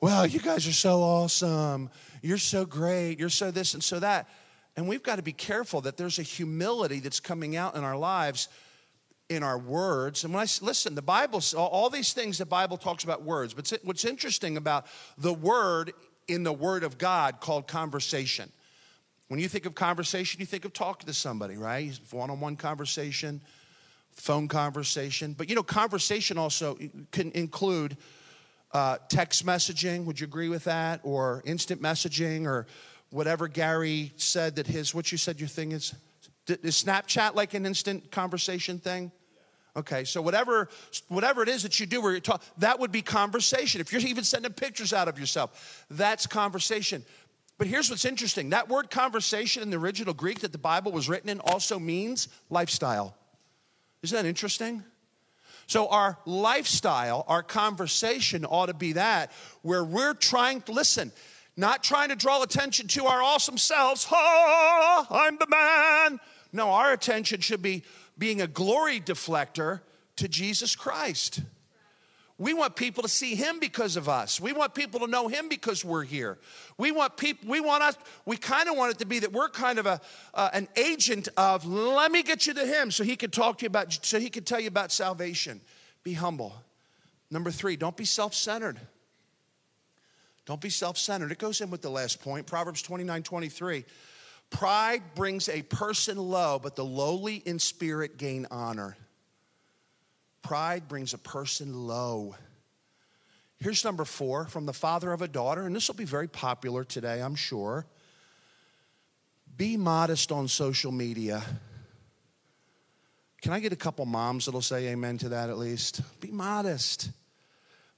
[0.00, 1.88] Well, you guys are so awesome.
[2.20, 3.20] You're so great.
[3.20, 4.28] You're so this and so that.
[4.76, 7.96] And we've got to be careful that there's a humility that's coming out in our
[7.96, 8.48] lives
[9.28, 10.24] in our words.
[10.24, 13.72] And when I listen, the Bible, all these things the Bible talks about words, but
[13.82, 15.92] what's interesting about the word
[16.28, 18.50] in the Word of God called conversation.
[19.28, 21.98] When you think of conversation, you think of talking to somebody, right?
[22.10, 23.40] One on one conversation,
[24.12, 25.32] phone conversation.
[25.32, 26.78] But you know, conversation also
[27.10, 27.96] can include
[28.72, 30.04] uh, text messaging.
[30.04, 31.00] Would you agree with that?
[31.02, 32.66] Or instant messaging, or
[33.10, 35.94] whatever Gary said that his, what you said your thing is?
[36.48, 39.10] Is Snapchat like an instant conversation thing?
[39.76, 40.68] Okay, so whatever
[41.08, 43.80] whatever it is that you do where you talk, that would be conversation.
[43.80, 47.04] If you're even sending pictures out of yourself, that's conversation.
[47.58, 48.50] But here's what's interesting.
[48.50, 52.28] That word conversation in the original Greek that the Bible was written in also means
[52.50, 53.16] lifestyle.
[54.02, 54.82] Isn't that interesting?
[55.66, 61.10] So, our lifestyle, our conversation ought to be that where we're trying to listen,
[61.56, 64.06] not trying to draw attention to our awesome selves.
[64.12, 66.20] Oh, I'm the man.
[66.54, 67.82] No, our attention should be
[68.16, 69.80] being a glory deflector
[70.16, 71.40] to Jesus Christ.
[72.38, 74.40] We want people to see him because of us.
[74.40, 76.38] We want people to know him because we're here.
[76.78, 79.48] We want people, we want us, we kind of want it to be that we're
[79.48, 80.00] kind of a,
[80.32, 83.64] uh, an agent of, let me get you to him so he can talk to
[83.64, 85.60] you about, so he can tell you about salvation.
[86.04, 86.54] Be humble.
[87.32, 88.78] Number three, don't be self centered.
[90.46, 91.32] Don't be self centered.
[91.32, 93.84] It goes in with the last point Proverbs 29 23.
[94.54, 98.96] Pride brings a person low, but the lowly in spirit gain honor.
[100.42, 102.36] Pride brings a person low.
[103.58, 106.84] Here's number four from the father of a daughter, and this will be very popular
[106.84, 107.84] today, I'm sure.
[109.56, 111.42] Be modest on social media.
[113.42, 116.00] Can I get a couple moms that'll say amen to that at least?
[116.20, 117.10] Be modest.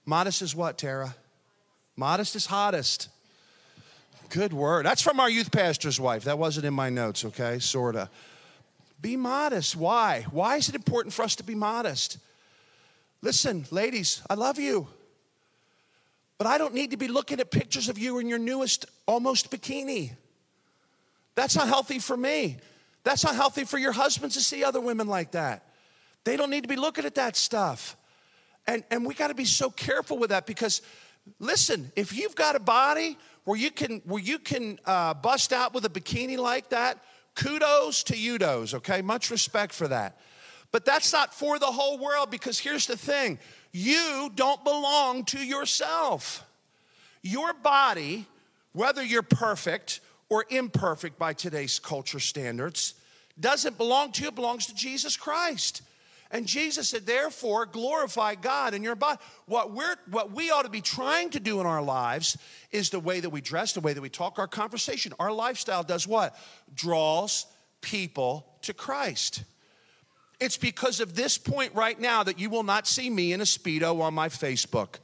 [0.06, 1.14] Modest is what, Tara?
[1.96, 3.10] Modest is hottest.
[4.30, 4.86] Good word.
[4.86, 6.24] That's from our youth pastor's wife.
[6.24, 7.58] That wasn't in my notes, okay?
[7.58, 8.10] Sorta.
[9.00, 9.76] Be modest.
[9.76, 10.26] Why?
[10.30, 12.18] Why is it important for us to be modest?
[13.22, 14.88] Listen, ladies, I love you.
[16.38, 19.50] But I don't need to be looking at pictures of you in your newest almost
[19.50, 20.12] bikini.
[21.34, 22.58] That's not healthy for me.
[23.04, 25.62] That's not healthy for your husbands to see other women like that.
[26.24, 27.96] They don't need to be looking at that stuff.
[28.66, 30.82] And, and we got to be so careful with that because,
[31.38, 35.72] listen, if you've got a body where you can, where you can uh, bust out
[35.72, 36.98] with a bikini like that,
[37.36, 39.00] kudos to you, those, okay?
[39.00, 40.20] Much respect for that.
[40.72, 43.38] But that's not for the whole world because here's the thing
[43.72, 46.44] you don't belong to yourself.
[47.22, 48.26] Your body,
[48.72, 52.94] whether you're perfect or imperfect by today's culture standards,
[53.38, 55.82] doesn't belong to you, it belongs to Jesus Christ.
[56.30, 59.18] And Jesus said, therefore, glorify God in your body.
[59.46, 62.36] What, we're, what we ought to be trying to do in our lives
[62.72, 65.12] is the way that we dress, the way that we talk, our conversation.
[65.20, 66.36] Our lifestyle does what?
[66.74, 67.46] Draws
[67.80, 69.44] people to Christ.
[70.40, 73.44] It's because of this point right now that you will not see me in a
[73.44, 74.96] Speedo on my Facebook.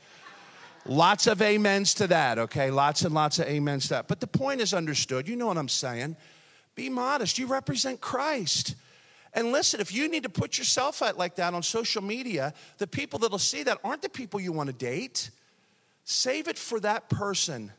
[0.84, 2.72] Lots of amens to that, okay?
[2.72, 4.08] Lots and lots of amens to that.
[4.08, 5.28] But the point is understood.
[5.28, 6.16] You know what I'm saying.
[6.74, 7.38] Be modest.
[7.38, 8.74] You represent Christ.
[9.34, 12.86] And listen, if you need to put yourself out like that on social media, the
[12.86, 15.30] people that'll see that aren't the people you want to date.
[16.04, 17.72] Save it for that person.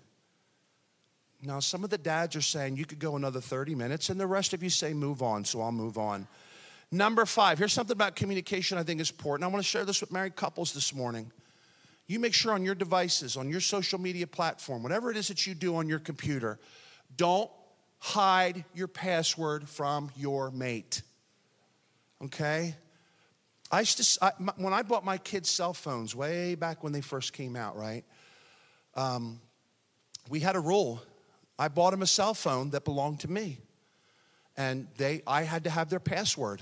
[1.44, 4.26] Now, some of the dads are saying you could go another 30 minutes, and the
[4.26, 6.28] rest of you say move on, so I'll move on.
[6.90, 9.44] Number five, here's something about communication I think is important.
[9.44, 11.32] I want to share this with married couples this morning.
[12.08, 15.46] You make sure on your devices, on your social media platform, whatever it is that
[15.46, 16.60] you do on your computer,
[17.18, 17.50] don't
[18.00, 21.02] hide your password from your mate.
[22.26, 22.76] Okay?
[23.72, 27.02] I used to, I, when I bought my kids' cell phones way back when they
[27.02, 28.04] first came out, right?
[28.96, 29.42] Um,
[30.30, 31.02] we had a rule.
[31.58, 33.60] I bought them a cell phone that belonged to me,
[34.56, 36.62] and they, I had to have their password.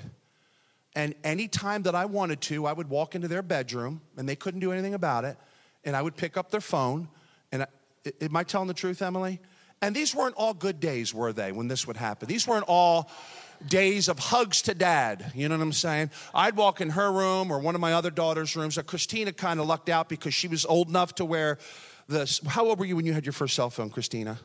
[0.96, 4.60] And anytime that I wanted to, I would walk into their bedroom and they couldn't
[4.60, 5.38] do anything about it.
[5.86, 7.08] And I would pick up their phone.
[7.52, 7.68] And I,
[8.20, 9.40] am I telling the truth, Emily?
[9.82, 12.28] And these weren't all good days, were they, when this would happen?
[12.28, 13.10] These weren't all
[13.68, 15.32] days of hugs to dad.
[15.36, 16.12] You know what I'm saying?
[16.34, 18.76] I'd walk in her room or one of my other daughter's rooms.
[18.76, 21.58] So Christina kind of lucked out because she was old enough to wear
[22.08, 22.42] this.
[22.46, 24.40] How old were you when you had your first cell phone, Christina?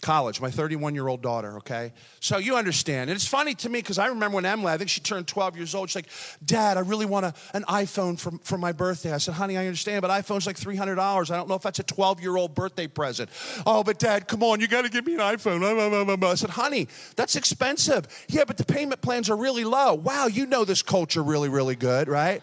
[0.00, 1.92] College, my 31 year old daughter, okay?
[2.20, 3.10] So you understand.
[3.10, 5.56] And it's funny to me because I remember when Emily, I think she turned 12
[5.56, 6.08] years old, she's like,
[6.44, 9.12] Dad, I really want a, an iPhone for, for my birthday.
[9.12, 11.30] I said, Honey, I understand, but iPhone's like $300.
[11.30, 13.30] I don't know if that's a 12 year old birthday present.
[13.66, 16.24] Oh, but Dad, come on, you got to give me an iPhone.
[16.24, 18.06] I said, Honey, that's expensive.
[18.28, 19.94] Yeah, but the payment plans are really low.
[19.94, 22.42] Wow, you know this culture really, really good, right?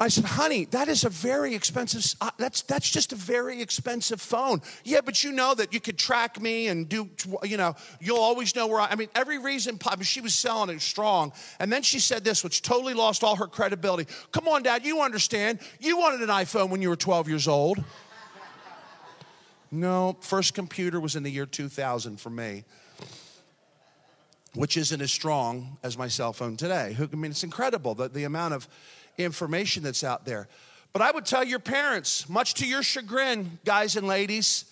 [0.00, 4.20] I said, honey, that is a very expensive, uh, that's, that's just a very expensive
[4.20, 4.62] phone.
[4.84, 7.10] Yeah, but you know that you could track me and do,
[7.42, 10.80] you know, you'll always know where I, I mean, every reason, she was selling it
[10.82, 11.32] strong.
[11.58, 14.06] And then she said this, which totally lost all her credibility.
[14.30, 15.58] Come on, Dad, you understand.
[15.80, 17.82] You wanted an iPhone when you were 12 years old.
[19.72, 22.64] no, first computer was in the year 2000 for me
[24.54, 26.96] which isn't as strong as my cell phone today.
[26.98, 28.68] I mean, it's incredible the, the amount of
[29.18, 30.48] information that's out there.
[30.92, 34.64] But I would tell your parents, much to your chagrin, guys and ladies,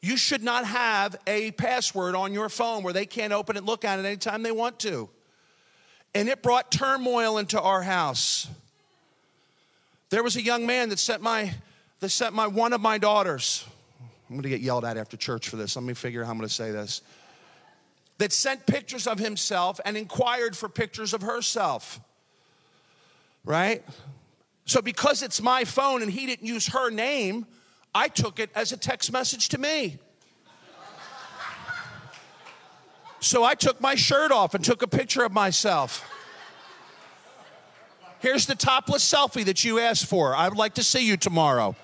[0.00, 3.84] you should not have a password on your phone where they can't open it, look
[3.84, 5.08] at it anytime they want to.
[6.14, 8.46] And it brought turmoil into our house.
[10.10, 11.54] There was a young man that sent my
[12.00, 13.66] that sent my one of my daughters.
[14.28, 15.74] I'm gonna get yelled at after church for this.
[15.74, 17.00] Let me figure out how I'm gonna say this.
[18.18, 21.98] That sent pictures of himself and inquired for pictures of herself
[23.44, 23.84] right?
[24.66, 27.46] So, because it's my phone and he didn't use her name,
[27.94, 29.98] I took it as a text message to me.
[33.20, 36.10] So, I took my shirt off and took a picture of myself.
[38.20, 40.34] Here's the topless selfie that you asked for.
[40.34, 41.76] I would like to see you tomorrow.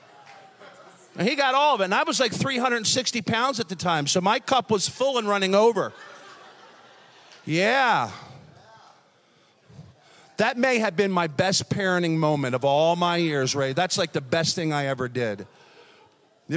[1.19, 1.85] And he got all of it.
[1.85, 5.29] And I was like 360 pounds at the time, so my cup was full and
[5.29, 5.93] running over.
[7.45, 8.11] Yeah.
[10.41, 13.75] That may have been my best parenting moment of all my years, Ray.
[13.75, 15.47] That's like the best thing I ever did.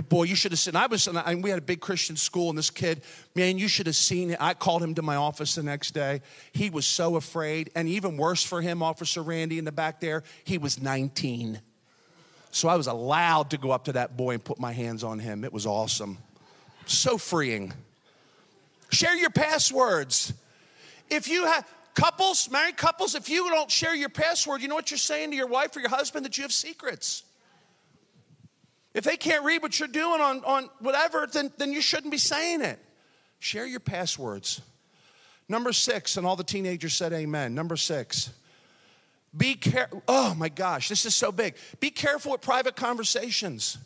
[0.08, 0.78] Boy, you should have seen.
[0.78, 3.02] I was, and we had a big Christian school, and this kid,
[3.36, 4.38] man, you should have seen it.
[4.40, 6.22] I called him to my office the next day.
[6.54, 10.24] He was so afraid, and even worse for him, Officer Randy in the back there,
[10.46, 11.60] he was 19.
[12.52, 15.20] So I was allowed to go up to that boy and put my hands on
[15.20, 15.44] him.
[15.44, 16.20] It was awesome.
[16.86, 17.74] So freeing.
[18.92, 20.32] Share your passwords.
[21.10, 24.91] If you have couples, married couples, if you don't share your password, you know what
[24.91, 26.26] you're saying to your wife or your husband?
[26.26, 27.24] That you have secrets.
[28.94, 32.18] If they can't read what you're doing on, on whatever, then, then you shouldn't be
[32.18, 32.80] saying it.
[33.39, 34.62] Share your passwords.
[35.50, 37.54] Number six, and all the teenagers said amen.
[37.54, 38.32] Number six,
[39.36, 40.02] be careful.
[40.08, 41.56] Oh my gosh, this is so big.
[41.80, 43.78] Be careful with private conversations.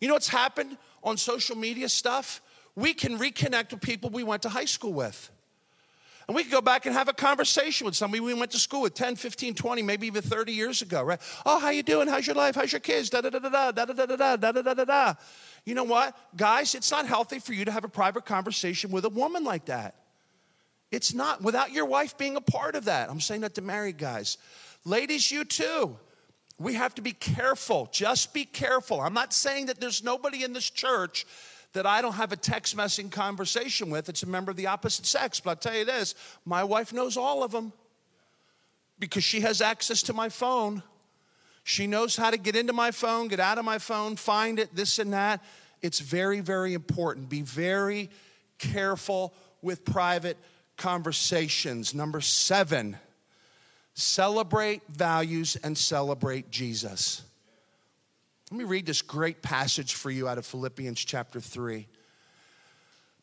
[0.00, 2.40] You know what's happened on social media stuff?
[2.74, 5.30] We can reconnect with people we went to high school with.
[6.28, 8.82] And we could go back and have a conversation with somebody we went to school
[8.82, 11.20] with 10, 15, 20, maybe even 30 years ago, right?
[11.44, 12.08] Oh, how you doing?
[12.08, 12.56] How's your life?
[12.56, 13.10] How's your kids?
[13.10, 15.14] Da da da da da da da da da da da da da.
[15.64, 16.16] You know what?
[16.36, 19.66] Guys, it's not healthy for you to have a private conversation with a woman like
[19.66, 19.94] that.
[20.90, 23.08] It's not without your wife being a part of that.
[23.08, 24.38] I'm saying that to married guys.
[24.84, 25.96] Ladies, you too.
[26.58, 27.88] We have to be careful.
[27.92, 29.00] Just be careful.
[29.00, 31.26] I'm not saying that there's nobody in this church
[31.72, 35.06] that I don't have a text messaging conversation with, it's a member of the opposite
[35.06, 35.40] sex.
[35.40, 36.14] But I'll tell you this
[36.44, 37.72] my wife knows all of them
[38.98, 40.82] because she has access to my phone.
[41.64, 44.74] She knows how to get into my phone, get out of my phone, find it,
[44.74, 45.42] this and that.
[45.82, 47.28] It's very, very important.
[47.28, 48.08] Be very
[48.58, 50.38] careful with private
[50.76, 51.92] conversations.
[51.92, 52.96] Number seven,
[53.94, 57.22] celebrate values and celebrate Jesus.
[58.50, 61.88] Let me read this great passage for you out of Philippians chapter 3.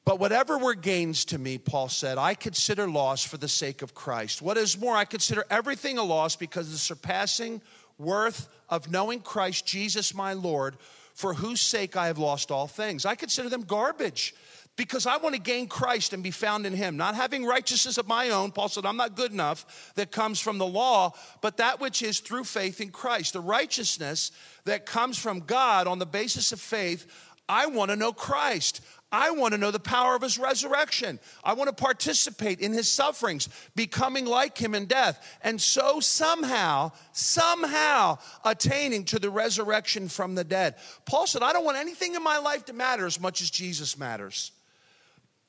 [0.06, 3.94] But whatever were gains to me, Paul said, I consider loss for the sake of
[3.94, 4.42] Christ.
[4.42, 7.62] What is more, I consider everything a loss because of the surpassing
[7.98, 10.76] worth of knowing Christ Jesus my Lord,
[11.14, 13.06] for whose sake I have lost all things.
[13.06, 14.36] I consider them garbage
[14.76, 16.98] because I want to gain Christ and be found in Him.
[16.98, 20.58] Not having righteousness of my own, Paul said, I'm not good enough, that comes from
[20.58, 23.34] the law, but that which is through faith in Christ.
[23.34, 24.32] The righteousness
[24.66, 27.06] that comes from God on the basis of faith.
[27.48, 28.82] I want to know Christ.
[29.12, 31.20] I want to know the power of his resurrection.
[31.44, 36.94] I want to participate in his sufferings, becoming like him in death, and so somehow,
[37.12, 40.76] somehow attaining to the resurrection from the dead.
[41.06, 44.00] Paul said, I don't want anything in my life to matter as much as Jesus
[44.00, 44.52] matters.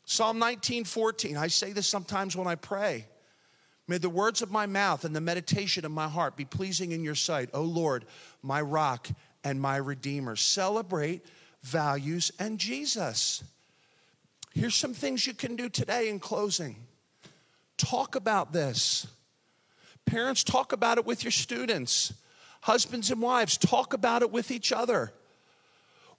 [0.04, 1.36] Psalm 19, 14.
[1.36, 3.06] I say this sometimes when I pray.
[3.86, 7.04] May the words of my mouth and the meditation of my heart be pleasing in
[7.04, 8.06] your sight, O Lord,
[8.42, 9.08] my rock
[9.42, 10.36] and my redeemer.
[10.36, 11.24] Celebrate
[11.62, 13.44] values and Jesus.
[14.54, 16.76] Here's some things you can do today in closing.
[17.76, 19.06] Talk about this.
[20.06, 22.14] Parents, talk about it with your students.
[22.62, 25.12] Husbands and wives, talk about it with each other.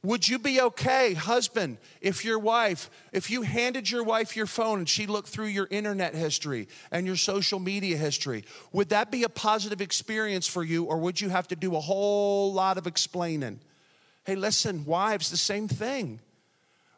[0.04, 4.80] Would you be okay, husband, if your wife, if you handed your wife your phone
[4.80, 8.44] and she looked through your internet history and your social media history?
[8.72, 11.80] Would that be a positive experience for you, or would you have to do a
[11.80, 13.60] whole lot of explaining?
[14.26, 16.20] Hey, listen, wives, the same thing,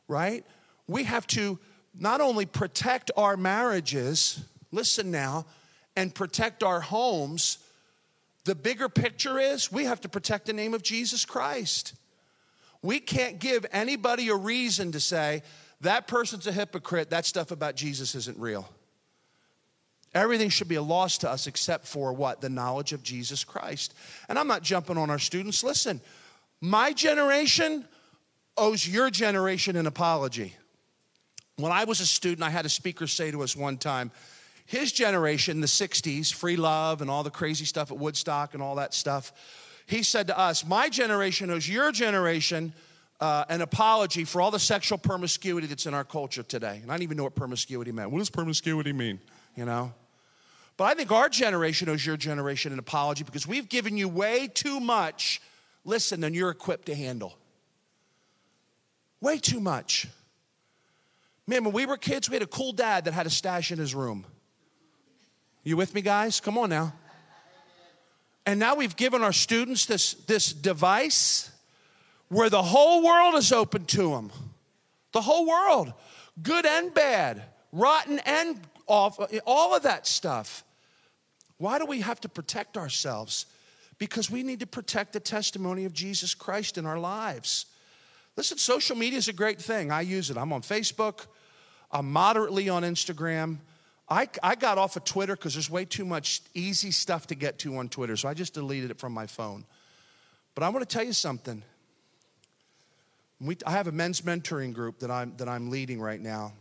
[0.07, 0.45] right?
[0.87, 1.59] We have to
[1.97, 5.45] not only protect our marriages, listen now,
[5.95, 7.57] and protect our homes.
[8.45, 11.93] The bigger picture is we have to protect the name of Jesus Christ.
[12.81, 15.43] We can't give anybody a reason to say,
[15.81, 18.67] that person's a hypocrite, that stuff about Jesus isn't real.
[20.13, 22.41] Everything should be a loss to us except for what?
[22.41, 23.93] The knowledge of Jesus Christ.
[24.29, 25.63] And I'm not jumping on our students.
[25.63, 26.01] Listen,
[26.61, 27.85] my generation
[28.57, 30.55] owes your generation an apology.
[31.57, 34.11] When I was a student, I had a speaker say to us one time,
[34.65, 38.75] his generation, the 60s, free love and all the crazy stuff at Woodstock and all
[38.75, 39.31] that stuff,
[39.87, 42.73] he said to us, My generation owes your generation
[43.19, 46.79] uh, an apology for all the sexual promiscuity that's in our culture today.
[46.83, 48.11] And I didn't even know what promiscuity meant.
[48.11, 49.19] What does promiscuity mean?
[49.55, 49.93] You know?
[50.75, 54.47] But I think our generation owes your generation an apology because we've given you way
[54.47, 55.41] too much,
[55.85, 57.35] listen, than you're equipped to handle.
[59.21, 60.07] Way too much.
[61.47, 63.79] Man, when we were kids, we had a cool dad that had a stash in
[63.79, 64.25] his room.
[65.63, 66.39] You with me, guys?
[66.39, 66.93] Come on now.
[68.47, 71.51] And now we've given our students this, this device
[72.29, 74.31] where the whole world is open to them.
[75.11, 75.91] The whole world,
[76.41, 77.43] good and bad,
[77.73, 80.63] rotten and off, all of that stuff.
[81.57, 83.47] Why do we have to protect ourselves?
[83.97, 87.65] Because we need to protect the testimony of Jesus Christ in our lives.
[88.37, 89.91] Listen, social media is a great thing.
[89.91, 90.37] I use it.
[90.37, 91.25] I'm on Facebook,
[91.91, 93.57] I'm moderately on Instagram.
[94.09, 97.59] I, I got off of Twitter because there's way too much easy stuff to get
[97.59, 99.65] to on Twitter, so I just deleted it from my phone.
[100.55, 101.61] But I want to tell you something.
[103.41, 106.53] We, I have a men's mentoring group that I'm, that I'm leading right now.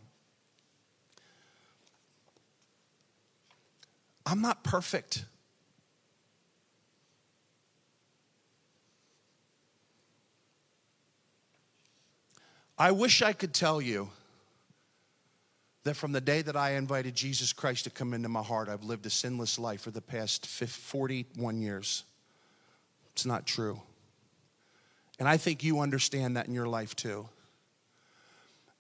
[4.27, 5.25] I'm not perfect.
[12.77, 14.11] I wish I could tell you
[15.87, 18.83] that from the day that I invited Jesus Christ to come into my heart, I've
[18.83, 22.03] lived a sinless life for the past 41 years.
[23.13, 23.81] It's not true.
[25.21, 27.29] And I think you understand that in your life too.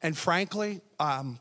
[0.02, 1.38] And frankly, um,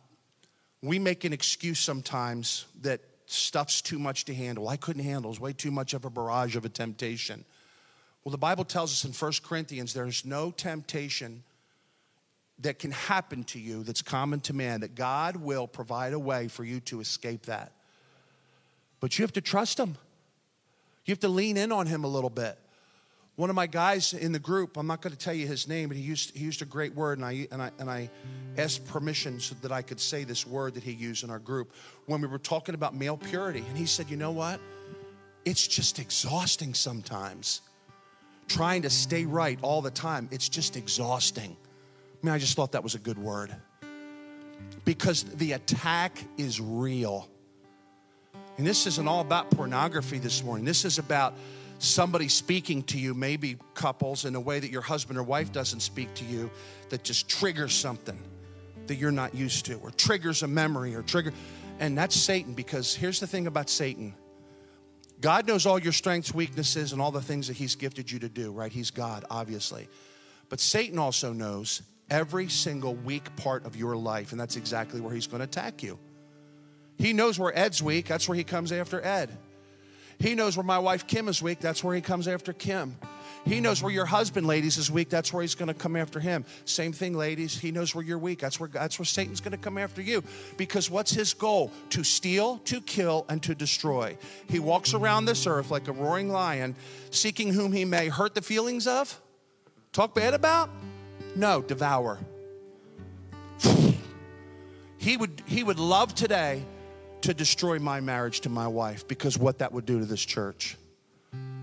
[0.83, 4.69] we make an excuse sometimes that stuff's too much to handle.
[4.69, 5.31] I couldn't handle.
[5.31, 7.43] It's way too much of a barrage of a temptation.
[8.23, 11.43] Well, the Bible tells us in 1 Corinthians there's no temptation
[12.59, 16.47] that can happen to you that's common to man, that God will provide a way
[16.47, 17.71] for you to escape that.
[18.99, 19.97] But you have to trust Him.
[21.05, 22.57] You have to lean in on Him a little bit.
[23.35, 25.89] One of my guys in the group, I'm not going to tell you his name,
[25.89, 28.09] but he used, he used a great word, and I, and, I, and I
[28.57, 31.73] asked permission so that I could say this word that he used in our group
[32.05, 33.65] when we were talking about male purity.
[33.67, 34.61] And he said, You know what?
[35.43, 37.61] It's just exhausting sometimes.
[38.47, 41.57] Trying to stay right all the time, it's just exhausting.
[42.21, 43.55] I mean, I just thought that was a good word.
[44.83, 47.27] Because the attack is real.
[48.57, 50.65] And this isn't all about pornography this morning.
[50.65, 51.33] This is about
[51.79, 55.81] somebody speaking to you, maybe couples, in a way that your husband or wife doesn't
[55.81, 56.49] speak to you,
[56.89, 58.17] that just triggers something
[58.87, 61.33] that you're not used to, or triggers a memory, or trigger.
[61.79, 64.13] And that's Satan, because here's the thing about Satan
[65.21, 68.29] God knows all your strengths, weaknesses, and all the things that He's gifted you to
[68.29, 68.71] do, right?
[68.71, 69.87] He's God, obviously.
[70.49, 75.13] But Satan also knows every single weak part of your life, and that's exactly where
[75.13, 75.99] He's going to attack you.
[76.97, 79.37] He knows where Ed's weak, that's where He comes after Ed.
[80.19, 81.59] He knows where my wife Kim is weak.
[81.59, 82.97] That's where he comes after Kim.
[83.45, 85.09] He knows where your husband, ladies, is weak.
[85.09, 86.45] That's where he's going to come after him.
[86.65, 87.57] Same thing, ladies.
[87.59, 88.39] He knows where you're weak.
[88.39, 90.23] That's where that's where Satan's going to come after you.
[90.57, 91.71] Because what's his goal?
[91.91, 94.17] To steal, to kill, and to destroy.
[94.49, 96.75] He walks around this earth like a roaring lion,
[97.11, 99.19] seeking whom he may hurt the feelings of,
[99.91, 100.69] talk bad about.
[101.35, 102.19] No, devour.
[104.97, 106.63] He would he would love today
[107.21, 110.77] to destroy my marriage to my wife because what that would do to this church.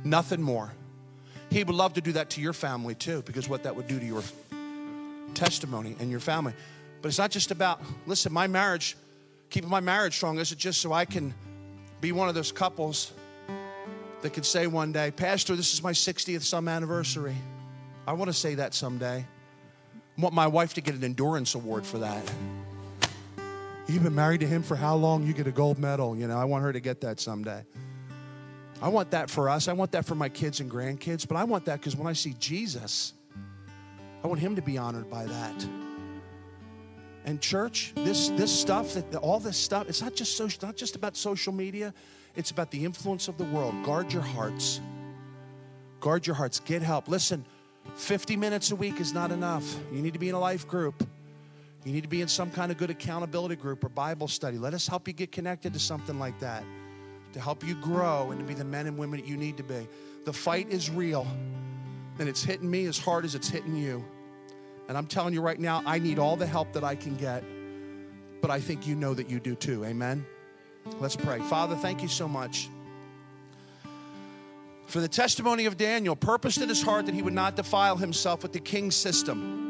[0.04, 0.72] Nothing more.
[1.50, 3.98] He would love to do that to your family too because what that would do
[3.98, 4.22] to your
[5.34, 6.52] testimony and your family.
[7.00, 8.96] But it's not just about, listen, my marriage,
[9.50, 11.34] keeping my marriage strong, is it just so I can
[12.00, 13.12] be one of those couples
[14.22, 17.36] that could say one day, Pastor, this is my 60th some anniversary.
[18.06, 19.26] I want to say that someday.
[20.22, 22.22] Want my wife to get an endurance award for that.
[23.88, 25.26] You've been married to him for how long?
[25.26, 26.16] You get a gold medal.
[26.16, 27.64] You know, I want her to get that someday.
[28.80, 29.66] I want that for us.
[29.66, 31.26] I want that for my kids and grandkids.
[31.26, 33.14] But I want that because when I see Jesus,
[34.22, 35.66] I want him to be honored by that.
[37.24, 40.94] And church, this this stuff that all this stuff, it's not just social, not just
[40.94, 41.92] about social media.
[42.36, 43.74] It's about the influence of the world.
[43.84, 44.80] Guard your hearts.
[45.98, 46.60] Guard your hearts.
[46.60, 47.08] Get help.
[47.08, 47.44] Listen,
[47.94, 49.78] 50 minutes a week is not enough.
[49.92, 51.06] You need to be in a life group.
[51.84, 54.58] You need to be in some kind of good accountability group or Bible study.
[54.58, 56.64] Let us help you get connected to something like that
[57.32, 59.62] to help you grow and to be the men and women that you need to
[59.62, 59.88] be.
[60.24, 61.26] The fight is real,
[62.18, 64.04] and it's hitting me as hard as it's hitting you.
[64.88, 67.42] And I'm telling you right now, I need all the help that I can get,
[68.40, 69.84] but I think you know that you do too.
[69.84, 70.26] Amen?
[71.00, 71.40] Let's pray.
[71.40, 72.68] Father, thank you so much
[74.92, 78.42] for the testimony of Daniel, purposed in his heart that he would not defile himself
[78.42, 79.62] with the king's system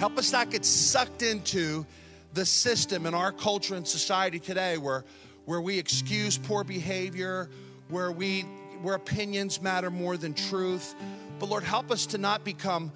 [0.00, 1.84] Help us not get sucked into
[2.32, 5.04] the system in our culture and society today where,
[5.44, 7.50] where we excuse poor behavior,
[7.90, 8.46] where, we,
[8.80, 10.94] where opinions matter more than truth.
[11.38, 12.90] But Lord, help us to not become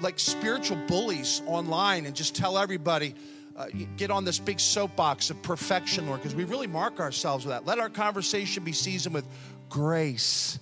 [0.00, 3.16] like spiritual bullies online and just tell everybody,
[3.56, 3.66] uh,
[3.96, 7.66] get on this big soapbox of perfection, Lord, because we really mark ourselves with that.
[7.66, 9.26] Let our conversation be seasoned with
[9.74, 10.60] grace,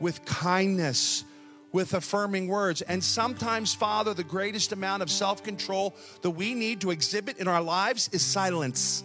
[0.00, 1.24] with kindness,
[1.70, 2.82] with affirming words.
[2.82, 7.46] And sometimes, Father, the greatest amount of self control that we need to exhibit in
[7.46, 9.04] our lives is silence.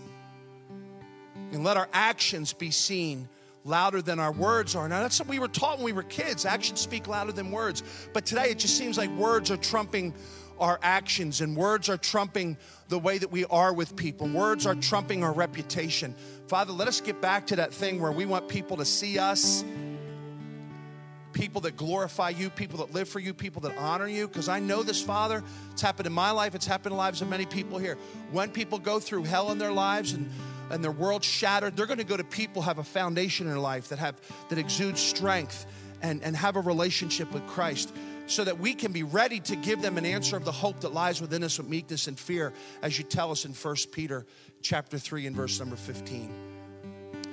[1.51, 3.29] And let our actions be seen
[3.63, 4.89] louder than our words are.
[4.89, 6.43] Now, that's what we were taught when we were kids.
[6.43, 7.83] Actions speak louder than words.
[8.13, 10.15] But today, it just seems like words are trumping
[10.59, 12.57] our actions, and words are trumping
[12.89, 14.27] the way that we are with people.
[14.27, 16.15] Words are trumping our reputation.
[16.47, 19.63] Father, let us get back to that thing where we want people to see us
[21.33, 24.27] people that glorify you, people that live for you, people that honor you.
[24.27, 25.43] Because I know this, Father.
[25.71, 27.95] It's happened in my life, it's happened in the lives of many people here.
[28.31, 30.29] When people go through hell in their lives and
[30.69, 33.61] and their world shattered, they're going to go to people have a foundation in their
[33.61, 35.65] life that have that exudes strength
[36.01, 37.93] and, and have a relationship with Christ.
[38.27, 40.93] So that we can be ready to give them an answer of the hope that
[40.93, 44.25] lies within us with meekness and fear, as you tell us in 1 Peter
[44.61, 46.29] chapter 3 and verse number 15.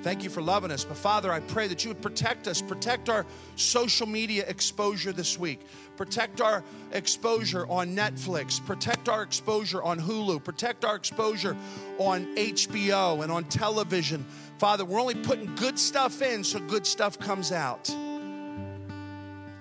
[0.05, 0.85] Thank you for loving us.
[0.85, 3.25] But Father, I pray that you would protect us, protect our
[3.55, 5.61] social media exposure this week,
[5.97, 11.57] protect our exposure on Netflix, protect our exposure on Hulu, protect our exposure
[11.97, 14.23] on HBO and on television.
[14.59, 17.89] Father, we're only putting good stuff in so good stuff comes out.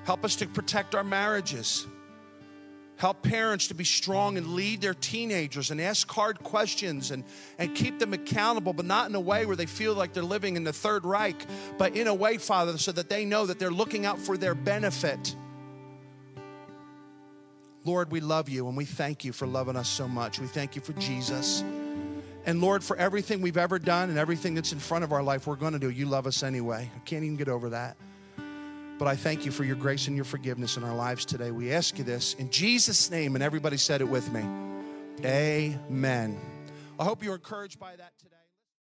[0.05, 1.87] Help us to protect our marriages.
[2.97, 7.25] Help parents to be strong and lead their teenagers and ask hard questions and,
[7.59, 10.57] and keep them accountable, but not in a way where they feel like they're living
[10.57, 11.45] in the Third Reich,
[11.77, 14.55] but in a way, Father, so that they know that they're looking out for their
[14.55, 15.35] benefit.
[17.85, 20.39] Lord, we love you and we thank you for loving us so much.
[20.39, 21.65] We thank you for Jesus.
[22.47, 25.47] And Lord, for everything we've ever done and everything that's in front of our life,
[25.47, 25.91] we're going to do.
[25.91, 26.91] You love us anyway.
[26.95, 27.97] I can't even get over that.
[28.99, 31.51] But I thank you for your grace and your forgiveness in our lives today.
[31.51, 34.45] We ask you this in Jesus' name, and everybody said it with me.
[35.25, 36.39] Amen.
[36.99, 38.34] I hope you're encouraged by that today.